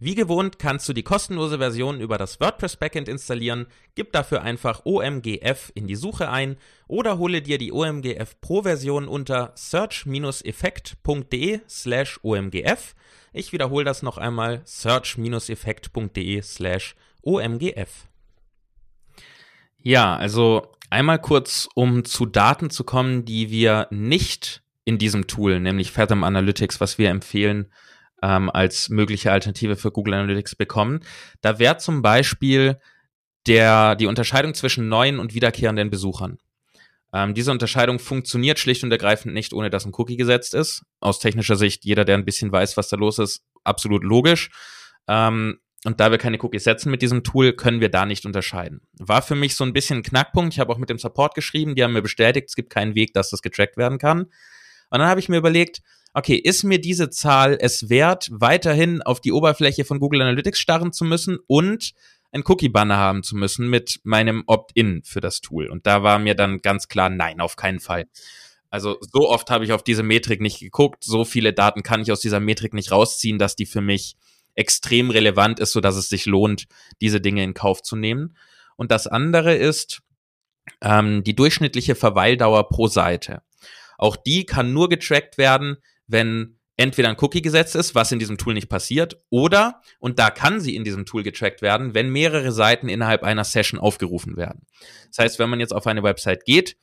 Wie 0.00 0.14
gewohnt 0.14 0.60
kannst 0.60 0.88
du 0.88 0.92
die 0.92 1.02
kostenlose 1.02 1.58
Version 1.58 2.00
über 2.00 2.18
das 2.18 2.38
WordPress 2.38 2.76
Backend 2.76 3.08
installieren, 3.08 3.66
gib 3.96 4.12
dafür 4.12 4.42
einfach 4.42 4.82
OMGF 4.84 5.72
in 5.74 5.88
die 5.88 5.96
Suche 5.96 6.30
ein 6.30 6.56
oder 6.86 7.18
hole 7.18 7.42
dir 7.42 7.58
die 7.58 7.72
OMGF 7.72 8.40
Pro 8.40 8.62
Version 8.62 9.08
unter 9.08 9.50
search-effekt.de 9.56 11.60
slash 11.68 12.20
OMGF. 12.22 12.94
Ich 13.32 13.52
wiederhole 13.52 13.84
das 13.84 14.02
noch 14.02 14.18
einmal, 14.18 14.62
search-effekt.de 14.64 16.42
slash 16.42 16.94
OMGF. 17.22 18.06
Ja, 19.82 20.16
also 20.16 20.68
einmal 20.90 21.20
kurz, 21.20 21.68
um 21.74 22.04
zu 22.04 22.24
Daten 22.24 22.70
zu 22.70 22.84
kommen, 22.84 23.24
die 23.24 23.50
wir 23.50 23.88
nicht 23.90 24.62
in 24.84 24.98
diesem 24.98 25.26
Tool, 25.26 25.58
nämlich 25.58 25.90
Fathom 25.90 26.22
Analytics, 26.22 26.80
was 26.80 26.98
wir 26.98 27.10
empfehlen, 27.10 27.66
ähm, 28.22 28.50
als 28.50 28.88
mögliche 28.88 29.32
Alternative 29.32 29.76
für 29.76 29.90
Google 29.90 30.14
Analytics 30.14 30.56
bekommen. 30.56 31.00
Da 31.40 31.58
wäre 31.58 31.78
zum 31.78 32.02
Beispiel 32.02 32.78
der, 33.46 33.94
die 33.96 34.06
Unterscheidung 34.06 34.54
zwischen 34.54 34.88
neuen 34.88 35.18
und 35.18 35.34
wiederkehrenden 35.34 35.90
Besuchern. 35.90 36.38
Ähm, 37.12 37.34
diese 37.34 37.50
Unterscheidung 37.50 37.98
funktioniert 37.98 38.58
schlicht 38.58 38.84
und 38.84 38.92
ergreifend 38.92 39.32
nicht, 39.32 39.52
ohne 39.52 39.70
dass 39.70 39.86
ein 39.86 39.94
Cookie 39.94 40.16
gesetzt 40.16 40.54
ist. 40.54 40.84
Aus 41.00 41.18
technischer 41.18 41.56
Sicht, 41.56 41.84
jeder, 41.84 42.04
der 42.04 42.16
ein 42.16 42.24
bisschen 42.24 42.52
weiß, 42.52 42.76
was 42.76 42.88
da 42.88 42.96
los 42.96 43.18
ist, 43.18 43.42
absolut 43.64 44.04
logisch. 44.04 44.50
Ähm, 45.06 45.58
und 45.84 46.00
da 46.00 46.10
wir 46.10 46.18
keine 46.18 46.38
Cookies 46.42 46.64
setzen 46.64 46.90
mit 46.90 47.02
diesem 47.02 47.22
Tool, 47.22 47.52
können 47.52 47.80
wir 47.80 47.88
da 47.88 48.04
nicht 48.04 48.26
unterscheiden. 48.26 48.82
War 48.98 49.22
für 49.22 49.36
mich 49.36 49.54
so 49.54 49.64
ein 49.64 49.72
bisschen 49.72 49.98
ein 49.98 50.02
Knackpunkt. 50.02 50.52
Ich 50.52 50.60
habe 50.60 50.72
auch 50.72 50.78
mit 50.78 50.90
dem 50.90 50.98
Support 50.98 51.34
geschrieben, 51.34 51.76
die 51.76 51.84
haben 51.84 51.92
mir 51.92 52.02
bestätigt, 52.02 52.48
es 52.48 52.56
gibt 52.56 52.70
keinen 52.70 52.94
Weg, 52.94 53.14
dass 53.14 53.30
das 53.30 53.42
getrackt 53.42 53.76
werden 53.76 53.98
kann. 53.98 54.22
Und 54.22 54.98
dann 54.98 55.08
habe 55.08 55.20
ich 55.20 55.28
mir 55.28 55.36
überlegt, 55.36 55.80
okay, 56.18 56.34
ist 56.34 56.64
mir 56.64 56.80
diese 56.80 57.10
Zahl 57.10 57.56
es 57.60 57.88
wert, 57.88 58.28
weiterhin 58.32 59.02
auf 59.02 59.20
die 59.20 59.32
Oberfläche 59.32 59.84
von 59.84 60.00
Google 60.00 60.22
Analytics 60.22 60.58
starren 60.58 60.92
zu 60.92 61.04
müssen 61.04 61.38
und 61.46 61.92
ein 62.32 62.42
Cookie-Banner 62.44 62.96
haben 62.96 63.22
zu 63.22 63.36
müssen 63.36 63.70
mit 63.70 64.00
meinem 64.02 64.42
Opt-in 64.46 65.02
für 65.04 65.20
das 65.20 65.40
Tool. 65.40 65.68
Und 65.68 65.86
da 65.86 66.02
war 66.02 66.18
mir 66.18 66.34
dann 66.34 66.58
ganz 66.58 66.88
klar, 66.88 67.08
nein, 67.08 67.40
auf 67.40 67.56
keinen 67.56 67.80
Fall. 67.80 68.06
Also 68.68 68.98
so 69.12 69.30
oft 69.30 69.48
habe 69.50 69.64
ich 69.64 69.72
auf 69.72 69.82
diese 69.82 70.02
Metrik 70.02 70.40
nicht 70.40 70.60
geguckt, 70.60 71.04
so 71.04 71.24
viele 71.24 71.54
Daten 71.54 71.82
kann 71.82 72.02
ich 72.02 72.12
aus 72.12 72.20
dieser 72.20 72.40
Metrik 72.40 72.74
nicht 72.74 72.90
rausziehen, 72.90 73.38
dass 73.38 73.56
die 73.56 73.64
für 73.64 73.80
mich 73.80 74.16
extrem 74.56 75.10
relevant 75.10 75.60
ist, 75.60 75.72
so 75.72 75.80
dass 75.80 75.96
es 75.96 76.08
sich 76.08 76.26
lohnt, 76.26 76.66
diese 77.00 77.20
Dinge 77.20 77.44
in 77.44 77.54
Kauf 77.54 77.80
zu 77.80 77.96
nehmen. 77.96 78.36
Und 78.76 78.90
das 78.90 79.06
andere 79.06 79.54
ist 79.54 80.02
ähm, 80.82 81.22
die 81.22 81.34
durchschnittliche 81.34 81.94
Verweildauer 81.94 82.68
pro 82.68 82.88
Seite. 82.88 83.42
Auch 83.96 84.16
die 84.16 84.44
kann 84.44 84.72
nur 84.72 84.88
getrackt 84.88 85.38
werden, 85.38 85.78
wenn 86.08 86.58
entweder 86.76 87.08
ein 87.08 87.16
Cookie 87.20 87.42
gesetzt 87.42 87.74
ist, 87.76 87.94
was 87.94 88.12
in 88.12 88.18
diesem 88.18 88.38
Tool 88.38 88.54
nicht 88.54 88.68
passiert, 88.68 89.20
oder, 89.30 89.82
und 89.98 90.18
da 90.18 90.30
kann 90.30 90.60
sie 90.60 90.76
in 90.76 90.84
diesem 90.84 91.06
Tool 91.06 91.22
getrackt 91.22 91.60
werden, 91.60 91.94
wenn 91.94 92.08
mehrere 92.10 92.52
Seiten 92.52 92.88
innerhalb 92.88 93.22
einer 93.22 93.44
Session 93.44 93.80
aufgerufen 93.80 94.36
werden. 94.36 94.62
Das 95.08 95.18
heißt, 95.18 95.38
wenn 95.38 95.50
man 95.50 95.60
jetzt 95.60 95.74
auf 95.74 95.86
eine 95.86 96.02
Website 96.02 96.44
geht, 96.44 96.76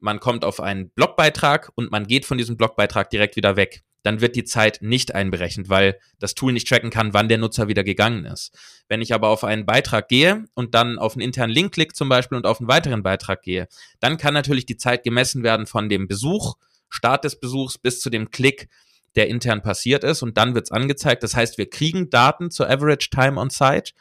man 0.00 0.20
kommt 0.20 0.44
auf 0.44 0.60
einen 0.60 0.90
Blogbeitrag 0.90 1.72
und 1.74 1.90
man 1.90 2.06
geht 2.06 2.24
von 2.24 2.38
diesem 2.38 2.56
Blogbeitrag 2.56 3.10
direkt 3.10 3.36
wieder 3.36 3.56
weg, 3.56 3.82
dann 4.02 4.20
wird 4.20 4.36
die 4.36 4.44
Zeit 4.44 4.78
nicht 4.80 5.14
einberechnet, 5.14 5.68
weil 5.68 5.98
das 6.18 6.34
Tool 6.34 6.52
nicht 6.52 6.68
tracken 6.68 6.90
kann, 6.90 7.14
wann 7.14 7.28
der 7.28 7.38
Nutzer 7.38 7.68
wieder 7.68 7.84
gegangen 7.84 8.24
ist. 8.24 8.56
Wenn 8.88 9.02
ich 9.02 9.12
aber 9.12 9.28
auf 9.28 9.44
einen 9.44 9.66
Beitrag 9.66 10.08
gehe 10.08 10.44
und 10.54 10.74
dann 10.74 10.98
auf 10.98 11.14
einen 11.14 11.22
internen 11.22 11.52
Link 11.52 11.72
klicke 11.72 11.94
zum 11.94 12.08
Beispiel 12.08 12.36
und 12.36 12.46
auf 12.46 12.60
einen 12.60 12.68
weiteren 12.68 13.02
Beitrag 13.02 13.42
gehe, 13.42 13.68
dann 14.00 14.16
kann 14.16 14.34
natürlich 14.34 14.66
die 14.66 14.76
Zeit 14.76 15.02
gemessen 15.02 15.42
werden 15.42 15.66
von 15.66 15.88
dem 15.88 16.06
Besuch, 16.06 16.54
Start 16.88 17.24
des 17.24 17.38
Besuchs 17.40 17.78
bis 17.78 18.00
zu 18.00 18.10
dem 18.10 18.30
Klick, 18.30 18.68
der 19.16 19.28
intern 19.28 19.62
passiert 19.62 20.04
ist 20.04 20.22
und 20.22 20.36
dann 20.36 20.54
wird's 20.54 20.70
angezeigt. 20.70 21.22
Das 21.22 21.34
heißt, 21.34 21.58
wir 21.58 21.68
kriegen 21.68 22.10
Daten 22.10 22.50
zur 22.50 22.68
Average 22.68 23.10
Time 23.10 23.40
on 23.40 23.50
Site, 23.50 23.92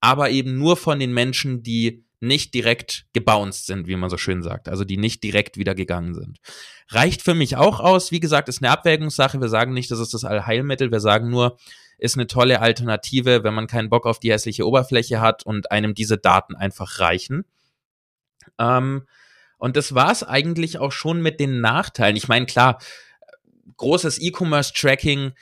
aber 0.00 0.30
eben 0.30 0.58
nur 0.58 0.76
von 0.76 0.98
den 0.98 1.12
Menschen, 1.12 1.62
die 1.62 2.04
nicht 2.20 2.52
direkt 2.54 3.06
gebounced 3.12 3.66
sind, 3.66 3.86
wie 3.86 3.96
man 3.96 4.10
so 4.10 4.16
schön 4.16 4.42
sagt, 4.42 4.68
also 4.68 4.84
die 4.84 4.96
nicht 4.96 5.22
direkt 5.22 5.56
wieder 5.56 5.74
gegangen 5.74 6.14
sind. 6.14 6.38
Reicht 6.88 7.22
für 7.22 7.34
mich 7.34 7.56
auch 7.56 7.80
aus. 7.80 8.10
Wie 8.10 8.20
gesagt, 8.20 8.48
ist 8.48 8.62
eine 8.62 8.72
Abwägungssache. 8.72 9.40
Wir 9.40 9.48
sagen 9.48 9.72
nicht, 9.72 9.90
das 9.90 10.00
ist 10.00 10.14
das 10.14 10.24
Allheilmittel. 10.24 10.90
Wir 10.90 11.00
sagen 11.00 11.30
nur, 11.30 11.56
ist 11.98 12.16
eine 12.16 12.26
tolle 12.26 12.60
Alternative, 12.60 13.44
wenn 13.44 13.54
man 13.54 13.66
keinen 13.66 13.88
Bock 13.88 14.06
auf 14.06 14.18
die 14.20 14.32
hässliche 14.32 14.66
Oberfläche 14.66 15.20
hat 15.20 15.44
und 15.44 15.70
einem 15.70 15.94
diese 15.94 16.18
Daten 16.18 16.54
einfach 16.56 16.98
reichen. 16.98 17.44
Ähm, 18.58 19.06
und 19.58 19.76
das 19.76 19.94
war's 19.94 20.22
eigentlich 20.22 20.78
auch 20.78 20.92
schon 20.92 21.20
mit 21.20 21.40
den 21.40 21.60
Nachteilen. 21.60 22.16
Ich 22.16 22.28
meine, 22.28 22.46
klar, 22.46 22.78
großes 23.76 24.20
E-Commerce-Tracking 24.20 25.32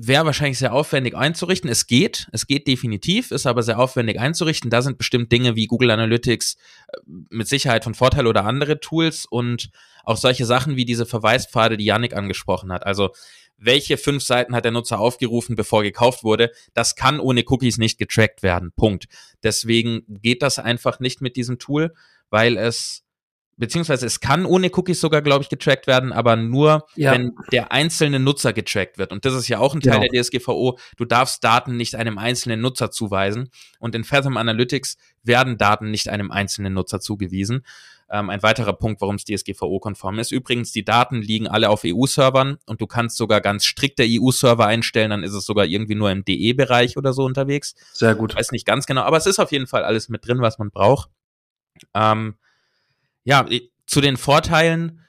wäre 0.00 0.26
wahrscheinlich 0.26 0.58
sehr 0.58 0.72
aufwendig 0.72 1.16
einzurichten. 1.16 1.68
Es 1.68 1.88
geht, 1.88 2.28
es 2.32 2.46
geht 2.46 2.68
definitiv, 2.68 3.32
ist 3.32 3.46
aber 3.46 3.64
sehr 3.64 3.80
aufwendig 3.80 4.20
einzurichten. 4.20 4.70
Da 4.70 4.80
sind 4.80 4.96
bestimmt 4.96 5.32
Dinge 5.32 5.56
wie 5.56 5.66
Google 5.66 5.90
Analytics 5.90 6.54
äh, 6.54 6.98
mit 7.30 7.48
Sicherheit 7.48 7.84
von 7.84 7.94
Vorteil 7.94 8.26
oder 8.26 8.44
andere 8.44 8.78
Tools 8.78 9.26
und 9.26 9.70
auch 10.04 10.16
solche 10.16 10.46
Sachen 10.46 10.76
wie 10.76 10.84
diese 10.84 11.04
Verweispfade, 11.04 11.76
die 11.76 11.84
Yannick 11.84 12.14
angesprochen 12.14 12.72
hat. 12.72 12.86
Also 12.86 13.10
welche 13.56 13.96
fünf 13.98 14.22
Seiten 14.22 14.54
hat 14.54 14.64
der 14.64 14.72
Nutzer 14.72 15.00
aufgerufen, 15.00 15.56
bevor 15.56 15.82
gekauft 15.82 16.22
wurde? 16.22 16.52
Das 16.74 16.94
kann 16.94 17.18
ohne 17.18 17.42
Cookies 17.44 17.76
nicht 17.76 17.98
getrackt 17.98 18.44
werden. 18.44 18.72
Punkt. 18.76 19.06
Deswegen 19.42 20.04
geht 20.06 20.42
das 20.42 20.60
einfach 20.60 21.00
nicht 21.00 21.20
mit 21.20 21.34
diesem 21.34 21.58
Tool, 21.58 21.92
weil 22.30 22.56
es 22.56 23.02
beziehungsweise 23.58 24.06
es 24.06 24.20
kann 24.20 24.46
ohne 24.46 24.70
Cookies 24.72 25.00
sogar, 25.00 25.20
glaube 25.20 25.42
ich, 25.42 25.48
getrackt 25.48 25.86
werden, 25.86 26.12
aber 26.12 26.36
nur, 26.36 26.86
ja. 26.94 27.12
wenn 27.12 27.34
der 27.52 27.72
einzelne 27.72 28.18
Nutzer 28.18 28.52
getrackt 28.52 28.98
wird. 28.98 29.12
Und 29.12 29.24
das 29.24 29.34
ist 29.34 29.48
ja 29.48 29.58
auch 29.58 29.74
ein 29.74 29.80
Teil 29.80 30.00
genau. 30.00 30.06
der 30.10 30.22
DSGVO. 30.22 30.78
Du 30.96 31.04
darfst 31.04 31.44
Daten 31.44 31.76
nicht 31.76 31.96
einem 31.96 32.18
einzelnen 32.18 32.60
Nutzer 32.60 32.90
zuweisen. 32.90 33.50
Und 33.78 33.94
in 33.94 34.04
Fathom 34.04 34.36
Analytics 34.36 34.96
werden 35.22 35.58
Daten 35.58 35.90
nicht 35.90 36.08
einem 36.08 36.30
einzelnen 36.30 36.72
Nutzer 36.72 37.00
zugewiesen. 37.00 37.64
Ähm, 38.10 38.30
ein 38.30 38.42
weiterer 38.42 38.72
Punkt, 38.72 39.02
warum 39.02 39.16
es 39.16 39.24
DSGVO-konform 39.24 40.18
ist. 40.18 40.32
Übrigens, 40.32 40.72
die 40.72 40.84
Daten 40.84 41.20
liegen 41.20 41.46
alle 41.46 41.68
auf 41.68 41.82
EU-Servern 41.84 42.56
und 42.64 42.80
du 42.80 42.86
kannst 42.86 43.18
sogar 43.18 43.42
ganz 43.42 43.66
strikte 43.66 44.04
EU-Server 44.06 44.66
einstellen, 44.66 45.10
dann 45.10 45.22
ist 45.22 45.34
es 45.34 45.44
sogar 45.44 45.66
irgendwie 45.66 45.94
nur 45.94 46.10
im 46.10 46.24
DE-Bereich 46.24 46.96
oder 46.96 47.12
so 47.12 47.24
unterwegs. 47.24 47.74
Sehr 47.92 48.14
gut. 48.14 48.32
Ich 48.32 48.38
weiß 48.38 48.52
nicht 48.52 48.66
ganz 48.66 48.86
genau, 48.86 49.02
aber 49.02 49.18
es 49.18 49.26
ist 49.26 49.38
auf 49.38 49.52
jeden 49.52 49.66
Fall 49.66 49.84
alles 49.84 50.08
mit 50.08 50.26
drin, 50.26 50.40
was 50.40 50.58
man 50.58 50.70
braucht. 50.70 51.10
Ähm, 51.92 52.36
ja, 53.28 53.46
zu 53.86 54.00
den 54.00 54.16
Vorteilen, 54.16 55.04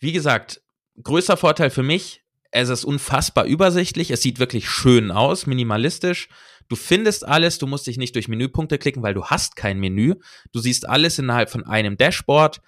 wie 0.00 0.10
gesagt, 0.10 0.62
größter 1.00 1.36
Vorteil 1.36 1.70
für 1.70 1.84
mich, 1.84 2.24
es 2.50 2.70
ist 2.70 2.84
unfassbar 2.84 3.44
übersichtlich, 3.44 4.10
es 4.10 4.20
sieht 4.20 4.40
wirklich 4.40 4.68
schön 4.68 5.12
aus, 5.12 5.46
minimalistisch. 5.46 6.28
Du 6.68 6.74
findest 6.74 7.24
alles, 7.24 7.58
du 7.58 7.68
musst 7.68 7.86
dich 7.86 7.98
nicht 7.98 8.16
durch 8.16 8.26
Menüpunkte 8.26 8.78
klicken, 8.78 9.04
weil 9.04 9.14
du 9.14 9.26
hast 9.26 9.54
kein 9.54 9.78
Menü. 9.78 10.14
Du 10.50 10.58
siehst 10.58 10.88
alles 10.88 11.20
innerhalb 11.20 11.48
von 11.48 11.64
einem 11.64 11.96
Dashboard. 11.96 12.60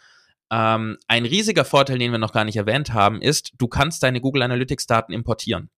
Ähm, 0.53 0.97
ein 1.09 1.25
riesiger 1.25 1.65
Vorteil, 1.65 1.99
den 1.99 2.13
wir 2.13 2.19
noch 2.19 2.33
gar 2.33 2.45
nicht 2.45 2.57
erwähnt 2.57 2.93
haben, 2.93 3.21
ist, 3.21 3.55
du 3.59 3.67
kannst 3.67 4.05
deine 4.05 4.21
Google 4.21 4.43
Analytics 4.43 4.87
Daten 4.87 5.13
importieren. 5.13 5.71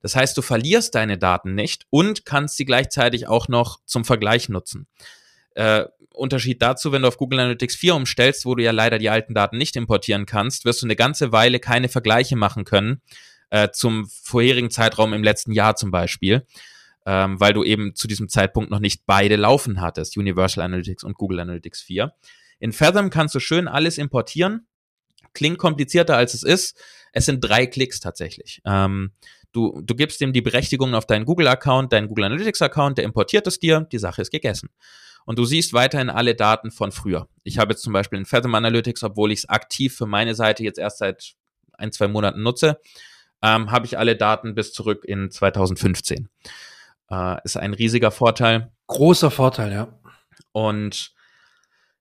Das 0.00 0.16
heißt, 0.16 0.34
du 0.34 0.40
verlierst 0.40 0.94
deine 0.94 1.18
Daten 1.18 1.54
nicht 1.54 1.84
und 1.90 2.24
kannst 2.24 2.56
sie 2.56 2.64
gleichzeitig 2.64 3.28
auch 3.28 3.48
noch 3.48 3.80
zum 3.84 4.06
Vergleich 4.06 4.48
nutzen. 4.48 4.86
Äh, 5.54 5.84
Unterschied 6.14 6.62
dazu, 6.62 6.92
wenn 6.92 7.02
du 7.02 7.08
auf 7.08 7.16
Google 7.16 7.40
Analytics 7.40 7.76
4 7.76 7.94
umstellst, 7.96 8.46
wo 8.46 8.54
du 8.54 8.62
ja 8.62 8.70
leider 8.70 8.98
die 8.98 9.10
alten 9.10 9.34
Daten 9.34 9.58
nicht 9.58 9.76
importieren 9.76 10.26
kannst, 10.26 10.64
wirst 10.64 10.82
du 10.82 10.86
eine 10.86 10.96
ganze 10.96 11.32
Weile 11.32 11.58
keine 11.58 11.88
Vergleiche 11.88 12.36
machen 12.36 12.64
können 12.64 13.02
äh, 13.50 13.70
zum 13.70 14.08
vorherigen 14.08 14.70
Zeitraum 14.70 15.12
im 15.12 15.24
letzten 15.24 15.52
Jahr 15.52 15.76
zum 15.76 15.90
Beispiel, 15.90 16.46
ähm, 17.04 17.40
weil 17.40 17.52
du 17.52 17.64
eben 17.64 17.94
zu 17.94 18.06
diesem 18.06 18.28
Zeitpunkt 18.28 18.70
noch 18.70 18.78
nicht 18.78 19.02
beide 19.06 19.36
laufen 19.36 19.80
hattest, 19.80 20.16
Universal 20.16 20.64
Analytics 20.64 21.04
und 21.04 21.14
Google 21.14 21.40
Analytics 21.40 21.82
4. 21.82 22.12
In 22.60 22.72
Fathom 22.72 23.10
kannst 23.10 23.34
du 23.34 23.40
schön 23.40 23.66
alles 23.66 23.98
importieren. 23.98 24.66
Klingt 25.32 25.58
komplizierter 25.58 26.16
als 26.16 26.34
es 26.34 26.44
ist. 26.44 26.80
Es 27.12 27.26
sind 27.26 27.40
drei 27.40 27.66
Klicks 27.66 27.98
tatsächlich. 27.98 28.62
Ähm, 28.64 29.10
du, 29.52 29.80
du 29.82 29.96
gibst 29.96 30.20
ihm 30.20 30.32
die 30.32 30.42
Berechtigung 30.42 30.94
auf 30.94 31.06
deinen 31.06 31.24
Google-Account, 31.24 31.92
deinen 31.92 32.06
Google 32.06 32.26
Analytics-Account, 32.26 32.98
der 32.98 33.04
importiert 33.04 33.48
es 33.48 33.58
dir, 33.58 33.86
die 33.90 33.98
Sache 33.98 34.22
ist 34.22 34.30
gegessen 34.30 34.70
und 35.24 35.38
du 35.38 35.44
siehst 35.44 35.72
weiterhin 35.72 36.10
alle 36.10 36.34
Daten 36.34 36.70
von 36.70 36.92
früher. 36.92 37.28
Ich 37.42 37.58
habe 37.58 37.72
jetzt 37.72 37.82
zum 37.82 37.92
Beispiel 37.92 38.18
in 38.18 38.26
Fathom 38.26 38.54
Analytics, 38.54 39.02
obwohl 39.02 39.32
ich 39.32 39.40
es 39.40 39.48
aktiv 39.48 39.96
für 39.96 40.06
meine 40.06 40.34
Seite 40.34 40.62
jetzt 40.62 40.78
erst 40.78 40.98
seit 40.98 41.34
ein, 41.72 41.92
zwei 41.92 42.08
Monaten 42.08 42.42
nutze, 42.42 42.80
ähm, 43.42 43.70
habe 43.70 43.86
ich 43.86 43.98
alle 43.98 44.16
Daten 44.16 44.54
bis 44.54 44.72
zurück 44.72 45.04
in 45.04 45.30
2015. 45.30 46.28
Äh, 47.10 47.36
ist 47.44 47.56
ein 47.56 47.74
riesiger 47.74 48.10
Vorteil. 48.10 48.72
Großer 48.86 49.30
Vorteil, 49.30 49.72
ja. 49.72 50.00
Und 50.52 51.12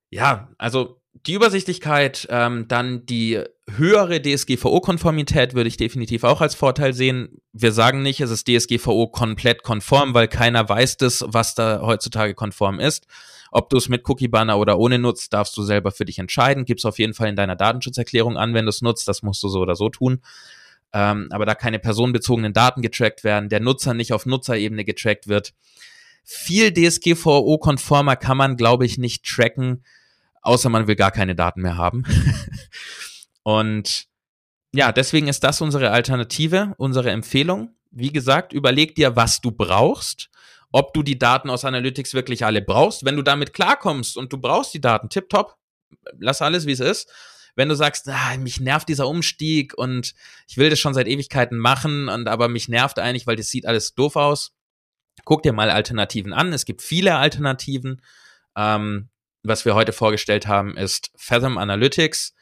ja, 0.10 0.50
also 0.58 1.02
die 1.26 1.34
Übersichtlichkeit, 1.34 2.28
ähm, 2.30 2.68
dann 2.68 3.06
die 3.06 3.44
höhere 3.78 4.22
DSGVO-Konformität 4.22 5.54
würde 5.54 5.68
ich 5.68 5.78
definitiv 5.78 6.24
auch 6.24 6.42
als 6.42 6.56
Vorteil 6.56 6.94
sehen. 6.94 7.42
Wir 7.52 7.72
sagen 7.72 8.02
nicht, 8.02 8.22
es 8.22 8.32
ist 8.32 8.48
DSGVO 8.48 9.08
komplett 9.08 9.64
konform, 9.64 10.14
weil 10.14 10.28
keiner 10.28 10.68
weiß 10.68 10.98
das, 10.98 11.24
was 11.28 11.56
da 11.56 11.82
heutzutage 11.82 12.34
konform 12.34 12.80
ist. 12.80 13.08
Ob 13.52 13.70
du 13.70 13.78
es 13.78 13.90
mit 13.90 14.08
Cookie-Banner 14.08 14.58
oder 14.58 14.80
ohne 14.80 14.98
nutzt, 14.98 15.34
darfst 15.34 15.56
du 15.58 15.64
selber 15.64 15.92
für 15.92 16.06
dich 16.06 16.20
entscheiden. 16.20 16.66
Gib's 16.66 16.86
auf 16.86 16.98
jeden 17.00 17.14
Fall 17.14 17.30
in 17.30 17.36
deiner 17.36 17.56
Datenschutzerklärung 17.56 18.38
an, 18.38 18.54
wenn 18.54 18.66
du 18.66 18.70
es 18.70 18.82
nutzt. 18.82 19.08
Das 19.08 19.22
musst 19.22 19.44
du 19.44 19.50
so 19.50 19.60
oder 19.60 19.76
so 19.76 19.90
tun. 19.90 20.22
Ähm, 20.92 21.28
aber 21.32 21.46
da 21.46 21.56
keine 21.56 21.80
personenbezogenen 21.80 22.54
Daten 22.54 22.82
getrackt 22.82 23.24
werden, 23.24 23.50
der 23.50 23.60
Nutzer 23.60 23.94
nicht 23.94 24.14
auf 24.14 24.26
Nutzerebene 24.26 24.86
getrackt 24.86 25.28
wird. 25.28 25.54
Viel 26.24 26.74
DSGVO-konformer 26.74 28.16
kann 28.16 28.38
man, 28.38 28.58
glaube 28.58 28.86
ich, 28.86 28.98
nicht 28.98 29.26
tracken 29.26 29.84
außer 30.44 30.70
man 30.70 30.88
will 30.88 30.96
gar 30.96 31.12
keine 31.12 31.36
Daten 31.36 31.62
mehr 31.62 31.78
haben. 31.78 32.04
und 33.44 34.08
ja, 34.74 34.92
deswegen 34.92 35.28
ist 35.28 35.44
das 35.44 35.62
unsere 35.62 35.92
Alternative, 35.92 36.74
unsere 36.78 37.12
Empfehlung. 37.12 37.76
Wie 37.92 38.12
gesagt, 38.12 38.54
überleg 38.54 38.96
dir, 38.96 39.16
was 39.16 39.40
du 39.40 39.52
brauchst, 39.52 40.30
ob 40.72 40.94
du 40.94 41.04
die 41.04 41.20
Daten 41.20 41.50
aus 41.50 41.64
Analytics 41.64 42.16
wirklich 42.16 42.44
alle 42.44 42.62
brauchst. 42.62 43.06
Wenn 43.06 43.16
du 43.16 43.22
damit 43.22 43.54
klarkommst 43.54 44.18
und 44.18 44.34
du 44.34 44.38
brauchst 44.40 44.74
die 44.74 44.82
Daten, 44.82 45.10
tipptopp, 45.10 45.58
lass 46.18 46.42
alles, 46.42 46.66
wie 46.66 46.72
es 46.72 46.80
ist. 46.80 47.12
Wenn 47.56 47.70
du 47.70 47.76
sagst, 47.76 48.10
ah, 48.10 48.36
mich 48.38 48.60
nervt 48.60 48.90
dieser 48.90 49.08
Umstieg 49.08 49.78
und 49.78 50.16
ich 50.48 50.58
will 50.58 50.72
das 50.72 50.80
schon 50.80 50.96
seit 50.96 51.08
Ewigkeiten 51.08 51.60
machen 51.60 52.10
und 52.10 52.28
aber 52.28 52.48
mich 52.50 52.68
nervt 52.68 52.98
eigentlich, 52.98 53.28
weil 53.28 53.36
das 53.36 53.50
sieht 53.50 53.68
alles 53.68 53.94
doof 53.94 54.16
aus, 54.16 54.54
guck 55.24 55.44
dir 55.44 55.54
mal 55.54 55.70
Alternativen 55.70 56.34
an. 56.34 56.52
Es 56.52 56.66
gibt 56.66 56.82
viele 56.82 57.16
Alternativen. 57.16 58.02
Ähm, 58.58 59.10
was 59.44 59.66
wir 59.66 59.76
heute 59.76 59.94
vorgestellt 59.94 60.48
haben, 60.48 60.76
ist 60.78 61.12
Fathom 61.16 61.60
Analytics. 61.60 62.34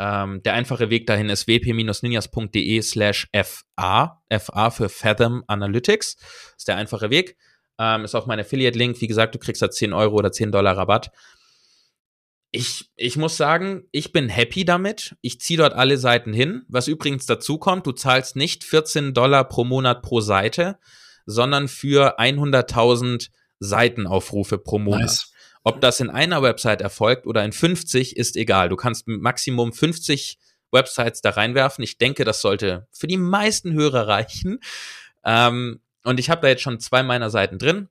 Ähm, 0.00 0.42
der 0.42 0.54
einfache 0.54 0.88
Weg 0.88 1.06
dahin 1.06 1.28
ist 1.28 1.46
wp-ninjas.de 1.46 2.80
slash 2.80 3.28
FA. 3.34 4.22
FA 4.30 4.70
für 4.70 4.88
Fathom 4.88 5.44
Analytics. 5.46 6.16
Ist 6.56 6.68
der 6.68 6.76
einfache 6.76 7.10
Weg. 7.10 7.36
Ähm, 7.78 8.04
ist 8.04 8.14
auch 8.14 8.26
mein 8.26 8.40
Affiliate-Link. 8.40 8.98
Wie 9.02 9.06
gesagt, 9.06 9.34
du 9.34 9.38
kriegst 9.38 9.60
da 9.60 9.70
10 9.70 9.92
Euro 9.92 10.16
oder 10.16 10.32
10 10.32 10.52
Dollar 10.52 10.78
Rabatt. 10.78 11.10
Ich, 12.50 12.90
ich 12.96 13.18
muss 13.18 13.36
sagen, 13.36 13.84
ich 13.92 14.10
bin 14.10 14.30
happy 14.30 14.64
damit. 14.64 15.16
Ich 15.20 15.38
ziehe 15.38 15.58
dort 15.58 15.74
alle 15.74 15.98
Seiten 15.98 16.32
hin. 16.32 16.62
Was 16.68 16.88
übrigens 16.88 17.26
dazu 17.26 17.58
kommt, 17.58 17.86
du 17.86 17.92
zahlst 17.92 18.36
nicht 18.36 18.64
14 18.64 19.12
Dollar 19.12 19.44
pro 19.44 19.64
Monat 19.64 20.00
pro 20.00 20.20
Seite, 20.20 20.78
sondern 21.26 21.68
für 21.68 22.18
100.000 22.18 23.28
Seitenaufrufe 23.58 24.56
pro 24.56 24.78
Monat. 24.78 25.02
Nice. 25.02 25.32
Ob 25.62 25.80
das 25.80 26.00
in 26.00 26.10
einer 26.10 26.42
Website 26.42 26.80
erfolgt 26.80 27.26
oder 27.26 27.44
in 27.44 27.52
50, 27.52 28.16
ist 28.16 28.36
egal. 28.36 28.68
Du 28.68 28.76
kannst 28.76 29.06
Maximum 29.06 29.72
50 29.72 30.38
Websites 30.72 31.20
da 31.20 31.30
reinwerfen. 31.30 31.84
Ich 31.84 31.98
denke, 31.98 32.24
das 32.24 32.40
sollte 32.40 32.86
für 32.92 33.06
die 33.06 33.18
meisten 33.18 33.72
Hörer 33.72 34.08
reichen. 34.08 34.60
Ähm, 35.24 35.80
und 36.04 36.18
ich 36.18 36.30
habe 36.30 36.40
da 36.40 36.48
jetzt 36.48 36.62
schon 36.62 36.80
zwei 36.80 37.02
meiner 37.02 37.30
Seiten 37.30 37.58
drin. 37.58 37.88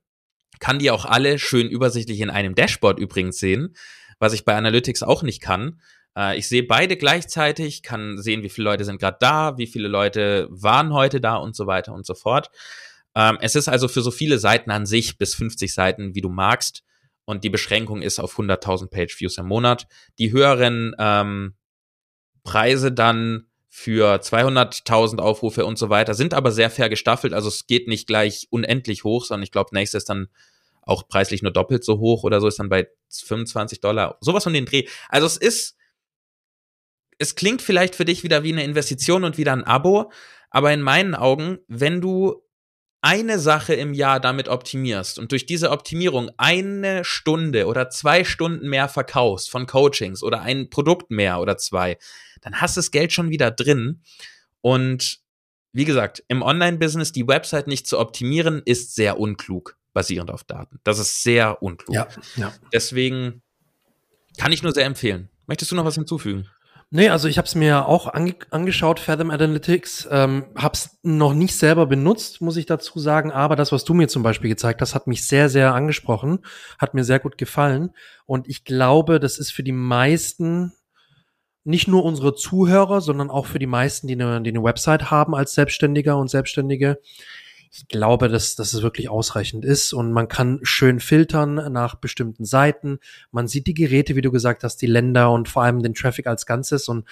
Kann 0.58 0.78
die 0.78 0.90
auch 0.90 1.04
alle 1.04 1.38
schön 1.38 1.68
übersichtlich 1.68 2.20
in 2.20 2.30
einem 2.30 2.54
Dashboard 2.54 2.98
übrigens 2.98 3.38
sehen, 3.38 3.76
was 4.18 4.32
ich 4.32 4.44
bei 4.44 4.56
Analytics 4.56 5.02
auch 5.02 5.22
nicht 5.22 5.40
kann. 5.40 5.80
Äh, 6.16 6.38
ich 6.38 6.48
sehe 6.48 6.64
beide 6.64 6.96
gleichzeitig, 6.96 7.82
kann 7.82 8.18
sehen, 8.18 8.42
wie 8.42 8.48
viele 8.48 8.64
Leute 8.64 8.84
sind 8.84 9.00
gerade 9.00 9.18
da, 9.20 9.58
wie 9.58 9.66
viele 9.66 9.88
Leute 9.88 10.48
waren 10.50 10.92
heute 10.92 11.20
da 11.20 11.36
und 11.36 11.54
so 11.54 11.66
weiter 11.66 11.92
und 11.92 12.04
so 12.04 12.14
fort. 12.14 12.50
Ähm, 13.14 13.38
es 13.40 13.54
ist 13.54 13.68
also 13.68 13.88
für 13.88 14.02
so 14.02 14.10
viele 14.10 14.38
Seiten 14.38 14.70
an 14.70 14.86
sich 14.86 15.18
bis 15.18 15.34
50 15.34 15.72
Seiten, 15.72 16.14
wie 16.14 16.20
du 16.20 16.28
magst, 16.28 16.82
und 17.30 17.44
die 17.44 17.50
Beschränkung 17.50 18.02
ist 18.02 18.18
auf 18.18 18.38
100.000 18.38 18.90
Page-Views 18.90 19.38
im 19.38 19.46
Monat. 19.46 19.86
Die 20.18 20.32
höheren 20.32 20.94
ähm, 20.98 21.54
Preise 22.42 22.92
dann 22.92 23.46
für 23.68 24.16
200.000 24.16 25.20
Aufrufe 25.20 25.64
und 25.64 25.78
so 25.78 25.90
weiter, 25.90 26.14
sind 26.14 26.34
aber 26.34 26.50
sehr 26.50 26.70
fair 26.70 26.88
gestaffelt. 26.88 27.32
Also 27.32 27.48
es 27.48 27.68
geht 27.68 27.86
nicht 27.86 28.08
gleich 28.08 28.48
unendlich 28.50 29.04
hoch, 29.04 29.24
sondern 29.24 29.44
ich 29.44 29.52
glaube, 29.52 29.70
nächstes 29.72 30.02
ist 30.02 30.08
dann 30.08 30.28
auch 30.82 31.06
preislich 31.06 31.42
nur 31.42 31.52
doppelt 31.52 31.84
so 31.84 32.00
hoch 32.00 32.24
oder 32.24 32.40
so, 32.40 32.48
ist 32.48 32.58
dann 32.58 32.68
bei 32.68 32.88
25 33.10 33.80
Dollar, 33.80 34.18
sowas 34.20 34.42
von 34.42 34.52
den 34.52 34.66
Dreh. 34.66 34.88
Also 35.08 35.26
es 35.26 35.36
ist, 35.36 35.76
es 37.18 37.36
klingt 37.36 37.62
vielleicht 37.62 37.94
für 37.94 38.04
dich 38.04 38.24
wieder 38.24 38.42
wie 38.42 38.52
eine 38.52 38.64
Investition 38.64 39.22
und 39.22 39.38
wieder 39.38 39.52
ein 39.52 39.64
Abo, 39.64 40.10
aber 40.50 40.72
in 40.72 40.82
meinen 40.82 41.14
Augen, 41.14 41.58
wenn 41.68 42.00
du 42.00 42.42
eine 43.02 43.38
Sache 43.38 43.74
im 43.74 43.94
Jahr 43.94 44.20
damit 44.20 44.48
optimierst 44.48 45.18
und 45.18 45.32
durch 45.32 45.46
diese 45.46 45.70
Optimierung 45.70 46.30
eine 46.36 47.04
Stunde 47.04 47.66
oder 47.66 47.88
zwei 47.88 48.24
Stunden 48.24 48.68
mehr 48.68 48.88
verkaufst 48.88 49.50
von 49.50 49.66
Coachings 49.66 50.22
oder 50.22 50.42
ein 50.42 50.68
Produkt 50.68 51.10
mehr 51.10 51.40
oder 51.40 51.56
zwei, 51.56 51.98
dann 52.42 52.60
hast 52.60 52.76
du 52.76 52.80
das 52.80 52.90
Geld 52.90 53.12
schon 53.12 53.30
wieder 53.30 53.50
drin. 53.50 54.02
Und 54.60 55.20
wie 55.72 55.84
gesagt, 55.84 56.22
im 56.28 56.42
Online-Business 56.42 57.12
die 57.12 57.26
Website 57.26 57.68
nicht 57.68 57.86
zu 57.86 57.98
optimieren, 57.98 58.60
ist 58.64 58.94
sehr 58.94 59.18
unklug, 59.18 59.78
basierend 59.92 60.30
auf 60.30 60.44
Daten. 60.44 60.80
Das 60.84 60.98
ist 60.98 61.22
sehr 61.22 61.62
unklug. 61.62 61.94
Ja, 61.94 62.08
ja. 62.36 62.52
Deswegen 62.72 63.42
kann 64.36 64.52
ich 64.52 64.62
nur 64.62 64.72
sehr 64.72 64.84
empfehlen. 64.84 65.30
Möchtest 65.46 65.70
du 65.70 65.76
noch 65.76 65.84
was 65.84 65.94
hinzufügen? 65.94 66.48
Nee, 66.92 67.08
also 67.08 67.28
ich 67.28 67.38
habe 67.38 67.46
es 67.46 67.54
mir 67.54 67.86
auch 67.86 68.08
ange 68.08 68.34
angeschaut, 68.50 68.98
Fathom 68.98 69.30
Analytics, 69.30 70.08
ähm, 70.10 70.46
habe 70.56 70.74
es 70.74 70.98
noch 71.04 71.34
nicht 71.34 71.56
selber 71.56 71.86
benutzt, 71.86 72.40
muss 72.40 72.56
ich 72.56 72.66
dazu 72.66 72.98
sagen, 72.98 73.30
aber 73.30 73.54
das, 73.54 73.70
was 73.70 73.84
du 73.84 73.94
mir 73.94 74.08
zum 74.08 74.24
Beispiel 74.24 74.50
gezeigt 74.50 74.80
hast, 74.80 74.96
hat 74.96 75.06
mich 75.06 75.28
sehr, 75.28 75.48
sehr 75.48 75.72
angesprochen, 75.72 76.40
hat 76.80 76.94
mir 76.94 77.04
sehr 77.04 77.20
gut 77.20 77.38
gefallen 77.38 77.90
und 78.26 78.48
ich 78.48 78.64
glaube, 78.64 79.20
das 79.20 79.38
ist 79.38 79.52
für 79.52 79.62
die 79.62 79.70
meisten, 79.70 80.72
nicht 81.62 81.86
nur 81.86 82.04
unsere 82.04 82.34
Zuhörer, 82.34 83.00
sondern 83.00 83.30
auch 83.30 83.46
für 83.46 83.60
die 83.60 83.66
meisten, 83.68 84.08
die 84.08 84.14
eine, 84.14 84.42
die 84.42 84.50
eine 84.50 84.64
Website 84.64 85.12
haben 85.12 85.36
als 85.36 85.52
Selbstständiger 85.52 86.16
und 86.16 86.28
Selbstständige, 86.28 86.98
ich 87.72 87.86
glaube, 87.86 88.28
dass, 88.28 88.56
dass 88.56 88.74
es 88.74 88.82
wirklich 88.82 89.08
ausreichend 89.08 89.64
ist 89.64 89.92
und 89.92 90.12
man 90.12 90.26
kann 90.28 90.58
schön 90.62 90.98
filtern 90.98 91.72
nach 91.72 91.94
bestimmten 91.94 92.44
Seiten. 92.44 92.98
Man 93.30 93.46
sieht 93.46 93.66
die 93.68 93.74
Geräte, 93.74 94.16
wie 94.16 94.22
du 94.22 94.32
gesagt 94.32 94.64
hast, 94.64 94.78
die 94.78 94.86
Länder 94.86 95.30
und 95.30 95.48
vor 95.48 95.62
allem 95.62 95.82
den 95.82 95.94
Traffic 95.94 96.26
als 96.26 96.46
Ganzes 96.46 96.88
und 96.88 97.06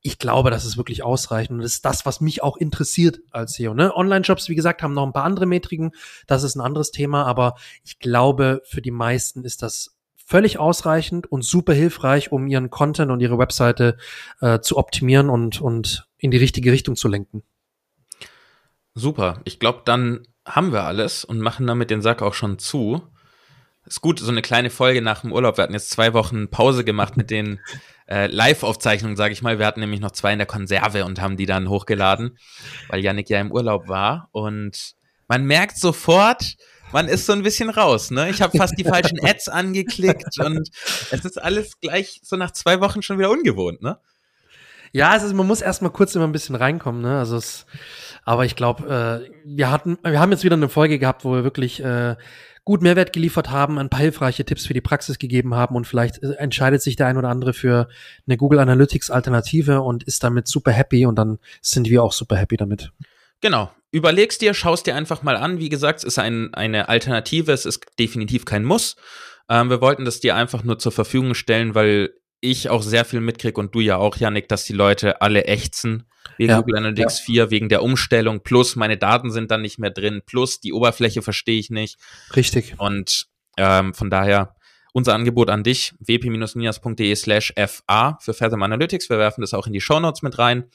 ich 0.00 0.18
glaube, 0.18 0.50
das 0.50 0.64
ist 0.64 0.76
wirklich 0.76 1.02
ausreichend 1.02 1.56
und 1.56 1.62
das 1.62 1.74
ist 1.74 1.84
das, 1.84 2.06
was 2.06 2.20
mich 2.20 2.42
auch 2.42 2.56
interessiert 2.56 3.20
als 3.32 3.54
SEO. 3.54 3.74
Ne? 3.74 3.94
Online-Shops, 3.94 4.48
wie 4.48 4.54
gesagt, 4.54 4.82
haben 4.82 4.94
noch 4.94 5.04
ein 5.04 5.12
paar 5.12 5.24
andere 5.24 5.46
Metriken. 5.46 5.90
Das 6.26 6.44
ist 6.44 6.54
ein 6.54 6.60
anderes 6.60 6.92
Thema, 6.92 7.24
aber 7.24 7.56
ich 7.84 7.98
glaube, 7.98 8.62
für 8.64 8.80
die 8.80 8.92
meisten 8.92 9.44
ist 9.44 9.62
das 9.62 9.96
völlig 10.14 10.58
ausreichend 10.58 11.30
und 11.30 11.44
super 11.44 11.72
hilfreich, 11.72 12.30
um 12.30 12.46
ihren 12.46 12.70
Content 12.70 13.10
und 13.10 13.20
ihre 13.20 13.38
Webseite 13.38 13.96
äh, 14.40 14.60
zu 14.60 14.76
optimieren 14.76 15.30
und, 15.30 15.60
und 15.60 16.08
in 16.16 16.30
die 16.30 16.36
richtige 16.36 16.70
Richtung 16.70 16.96
zu 16.96 17.08
lenken. 17.08 17.42
Super. 18.98 19.40
Ich 19.44 19.60
glaube, 19.60 19.82
dann 19.84 20.26
haben 20.44 20.72
wir 20.72 20.84
alles 20.84 21.24
und 21.24 21.40
machen 21.40 21.66
damit 21.66 21.90
den 21.90 22.02
Sack 22.02 22.20
auch 22.20 22.34
schon 22.34 22.58
zu. 22.58 23.02
Ist 23.86 24.00
gut, 24.00 24.18
so 24.18 24.30
eine 24.30 24.42
kleine 24.42 24.70
Folge 24.70 25.00
nach 25.00 25.20
dem 25.20 25.32
Urlaub. 25.32 25.56
Wir 25.56 25.62
hatten 25.62 25.72
jetzt 25.72 25.90
zwei 25.90 26.12
Wochen 26.12 26.48
Pause 26.48 26.84
gemacht 26.84 27.16
mit 27.16 27.30
den 27.30 27.60
äh, 28.08 28.26
Live-Aufzeichnungen, 28.26 29.16
sage 29.16 29.32
ich 29.32 29.42
mal. 29.42 29.58
Wir 29.58 29.66
hatten 29.66 29.80
nämlich 29.80 30.00
noch 30.00 30.10
zwei 30.10 30.32
in 30.32 30.38
der 30.38 30.46
Konserve 30.46 31.04
und 31.04 31.20
haben 31.20 31.36
die 31.36 31.46
dann 31.46 31.68
hochgeladen, 31.68 32.38
weil 32.88 33.00
Yannick 33.00 33.30
ja 33.30 33.40
im 33.40 33.52
Urlaub 33.52 33.88
war. 33.88 34.28
Und 34.32 34.94
man 35.28 35.44
merkt 35.44 35.78
sofort, 35.78 36.56
man 36.92 37.06
ist 37.06 37.26
so 37.26 37.32
ein 37.32 37.42
bisschen 37.42 37.70
raus. 37.70 38.10
Ne? 38.10 38.30
Ich 38.30 38.42
habe 38.42 38.56
fast 38.58 38.76
die 38.78 38.84
falschen 38.84 39.24
Ads 39.24 39.48
angeklickt 39.48 40.38
und 40.40 40.68
es 41.10 41.24
ist 41.24 41.40
alles 41.40 41.78
gleich 41.80 42.20
so 42.24 42.36
nach 42.36 42.50
zwei 42.50 42.80
Wochen 42.80 43.02
schon 43.02 43.18
wieder 43.18 43.30
ungewohnt. 43.30 43.80
Ne? 43.80 43.98
Ja, 44.92 45.14
es 45.16 45.22
ist, 45.22 45.34
man 45.34 45.46
muss 45.46 45.60
erstmal 45.60 45.92
kurz 45.92 46.14
immer 46.14 46.26
ein 46.26 46.32
bisschen 46.32 46.54
reinkommen. 46.54 47.02
Ne? 47.02 47.18
Also 47.18 47.36
es 47.36 47.66
aber 48.28 48.44
ich 48.44 48.56
glaube, 48.56 49.24
äh, 49.24 49.30
wir 49.46 49.70
hatten, 49.70 49.96
wir 50.02 50.20
haben 50.20 50.30
jetzt 50.32 50.44
wieder 50.44 50.54
eine 50.54 50.68
Folge 50.68 50.98
gehabt, 50.98 51.24
wo 51.24 51.32
wir 51.32 51.44
wirklich 51.44 51.82
äh, 51.82 52.14
gut 52.62 52.82
Mehrwert 52.82 53.14
geliefert 53.14 53.48
haben, 53.48 53.78
ein 53.78 53.88
paar 53.88 54.00
hilfreiche 54.00 54.44
Tipps 54.44 54.66
für 54.66 54.74
die 54.74 54.82
Praxis 54.82 55.18
gegeben 55.18 55.54
haben 55.54 55.74
und 55.74 55.86
vielleicht 55.86 56.22
äh, 56.22 56.34
entscheidet 56.34 56.82
sich 56.82 56.94
der 56.96 57.06
ein 57.06 57.16
oder 57.16 57.30
andere 57.30 57.54
für 57.54 57.88
eine 58.26 58.36
Google 58.36 58.58
Analytics 58.58 59.10
Alternative 59.10 59.80
und 59.80 60.02
ist 60.02 60.22
damit 60.22 60.46
super 60.46 60.72
happy 60.72 61.06
und 61.06 61.16
dann 61.16 61.38
sind 61.62 61.88
wir 61.88 62.02
auch 62.02 62.12
super 62.12 62.36
happy 62.36 62.58
damit. 62.58 62.92
Genau. 63.40 63.70
Überlegst 63.92 64.42
dir, 64.42 64.52
schaust 64.52 64.86
dir 64.86 64.94
einfach 64.94 65.22
mal 65.22 65.36
an. 65.36 65.58
Wie 65.58 65.70
gesagt, 65.70 66.00
es 66.00 66.04
ist 66.04 66.18
ein, 66.18 66.52
eine 66.52 66.90
Alternative, 66.90 67.50
es 67.50 67.64
ist 67.64 67.80
definitiv 67.98 68.44
kein 68.44 68.62
Muss. 68.62 68.96
Ähm, 69.48 69.70
wir 69.70 69.80
wollten 69.80 70.04
das 70.04 70.20
dir 70.20 70.36
einfach 70.36 70.64
nur 70.64 70.78
zur 70.78 70.92
Verfügung 70.92 71.32
stellen, 71.32 71.74
weil 71.74 72.10
ich 72.40 72.70
auch 72.70 72.82
sehr 72.82 73.04
viel 73.04 73.20
mitkriege 73.20 73.60
und 73.60 73.74
du 73.74 73.80
ja 73.80 73.96
auch, 73.96 74.16
Janik, 74.16 74.48
dass 74.48 74.64
die 74.64 74.72
Leute 74.72 75.20
alle 75.20 75.44
ächzen 75.44 76.04
wegen 76.36 76.50
ja, 76.50 76.58
Google 76.58 76.76
Analytics 76.76 77.20
ja. 77.20 77.24
4, 77.24 77.50
wegen 77.50 77.68
der 77.68 77.82
Umstellung, 77.82 78.42
plus 78.42 78.76
meine 78.76 78.96
Daten 78.96 79.30
sind 79.30 79.50
dann 79.50 79.62
nicht 79.62 79.78
mehr 79.78 79.90
drin, 79.90 80.22
plus 80.24 80.60
die 80.60 80.72
Oberfläche 80.72 81.22
verstehe 81.22 81.58
ich 81.58 81.70
nicht. 81.70 81.98
Richtig. 82.36 82.74
Und 82.78 83.26
ähm, 83.56 83.94
von 83.94 84.10
daher 84.10 84.54
unser 84.92 85.14
Angebot 85.14 85.50
an 85.50 85.62
dich, 85.62 85.94
wp-nias.de 86.00 87.14
slash 87.14 87.52
fa 87.66 88.18
für 88.20 88.34
Fathom 88.34 88.62
Analytics. 88.62 89.10
Wir 89.10 89.18
werfen 89.18 89.40
das 89.42 89.54
auch 89.54 89.66
in 89.66 89.72
die 89.72 89.80
Show 89.80 90.00
Notes 90.00 90.22
mit 90.22 90.38
rein. 90.38 90.70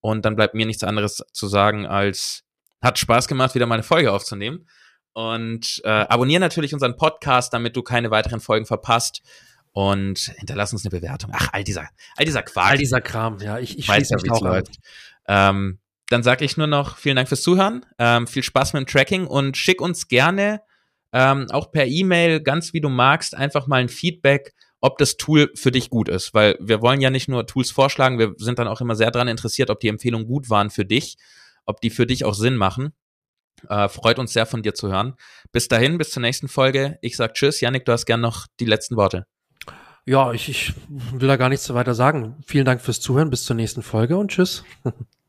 Und 0.00 0.24
dann 0.24 0.34
bleibt 0.34 0.54
mir 0.54 0.66
nichts 0.66 0.82
anderes 0.82 1.22
zu 1.32 1.46
sagen, 1.46 1.86
als 1.86 2.42
hat 2.80 2.98
Spaß 2.98 3.28
gemacht, 3.28 3.54
wieder 3.54 3.66
mal 3.66 3.74
eine 3.74 3.84
Folge 3.84 4.12
aufzunehmen. 4.12 4.66
Und 5.12 5.80
äh, 5.84 5.88
abonniere 5.88 6.40
natürlich 6.40 6.74
unseren 6.74 6.96
Podcast, 6.96 7.52
damit 7.52 7.76
du 7.76 7.82
keine 7.82 8.10
weiteren 8.10 8.40
Folgen 8.40 8.66
verpasst 8.66 9.22
und 9.72 10.32
hinterlass 10.36 10.72
uns 10.72 10.84
eine 10.84 10.90
Bewertung. 10.90 11.30
Ach, 11.34 11.48
all 11.52 11.64
dieser, 11.64 11.88
all 12.16 12.24
dieser 12.24 12.42
Quark. 12.42 12.70
All 12.70 12.78
dieser 12.78 13.00
Kram, 13.00 13.38
ja, 13.40 13.58
ich, 13.58 13.78
ich 13.78 13.88
weiß 13.88 14.10
ja, 14.10 14.22
wie 14.22 14.30
es 14.30 14.40
läuft. 14.40 14.76
Ähm, 15.26 15.78
dann 16.08 16.22
sage 16.22 16.44
ich 16.44 16.56
nur 16.56 16.66
noch 16.66 16.98
vielen 16.98 17.16
Dank 17.16 17.28
fürs 17.28 17.42
Zuhören, 17.42 17.86
ähm, 17.98 18.26
viel 18.26 18.42
Spaß 18.42 18.74
mit 18.74 18.82
dem 18.82 18.86
Tracking 18.86 19.26
und 19.26 19.56
schick 19.56 19.80
uns 19.80 20.08
gerne 20.08 20.60
ähm, 21.12 21.46
auch 21.50 21.70
per 21.70 21.86
E-Mail, 21.86 22.40
ganz 22.40 22.72
wie 22.72 22.80
du 22.80 22.88
magst, 22.88 23.36
einfach 23.36 23.66
mal 23.66 23.80
ein 23.80 23.88
Feedback, 23.88 24.54
ob 24.80 24.98
das 24.98 25.16
Tool 25.16 25.50
für 25.54 25.70
dich 25.70 25.90
gut 25.90 26.08
ist, 26.08 26.34
weil 26.34 26.56
wir 26.58 26.82
wollen 26.82 27.00
ja 27.00 27.10
nicht 27.10 27.28
nur 27.28 27.46
Tools 27.46 27.70
vorschlagen, 27.70 28.18
wir 28.18 28.34
sind 28.38 28.58
dann 28.58 28.66
auch 28.66 28.80
immer 28.80 28.96
sehr 28.96 29.10
daran 29.10 29.28
interessiert, 29.28 29.70
ob 29.70 29.80
die 29.80 29.88
Empfehlungen 29.88 30.26
gut 30.26 30.50
waren 30.50 30.70
für 30.70 30.84
dich, 30.84 31.16
ob 31.66 31.80
die 31.80 31.90
für 31.90 32.06
dich 32.06 32.24
auch 32.24 32.34
Sinn 32.34 32.56
machen. 32.56 32.92
Äh, 33.68 33.88
freut 33.88 34.18
uns 34.18 34.32
sehr 34.32 34.46
von 34.46 34.62
dir 34.62 34.74
zu 34.74 34.90
hören. 34.90 35.14
Bis 35.52 35.68
dahin, 35.68 35.98
bis 35.98 36.10
zur 36.10 36.22
nächsten 36.22 36.48
Folge. 36.48 36.98
Ich 37.00 37.16
sag 37.16 37.34
Tschüss. 37.34 37.60
Janik, 37.60 37.84
du 37.84 37.92
hast 37.92 38.06
gern 38.06 38.20
noch 38.20 38.48
die 38.58 38.64
letzten 38.64 38.96
Worte. 38.96 39.26
Ja, 40.04 40.32
ich, 40.32 40.48
ich 40.48 40.74
will 40.88 41.28
da 41.28 41.36
gar 41.36 41.48
nichts 41.48 41.72
weiter 41.72 41.94
sagen. 41.94 42.36
Vielen 42.44 42.64
Dank 42.64 42.80
fürs 42.80 43.00
Zuhören. 43.00 43.30
Bis 43.30 43.44
zur 43.44 43.56
nächsten 43.56 43.82
Folge 43.82 44.16
und 44.16 44.30
tschüss. 44.30 44.64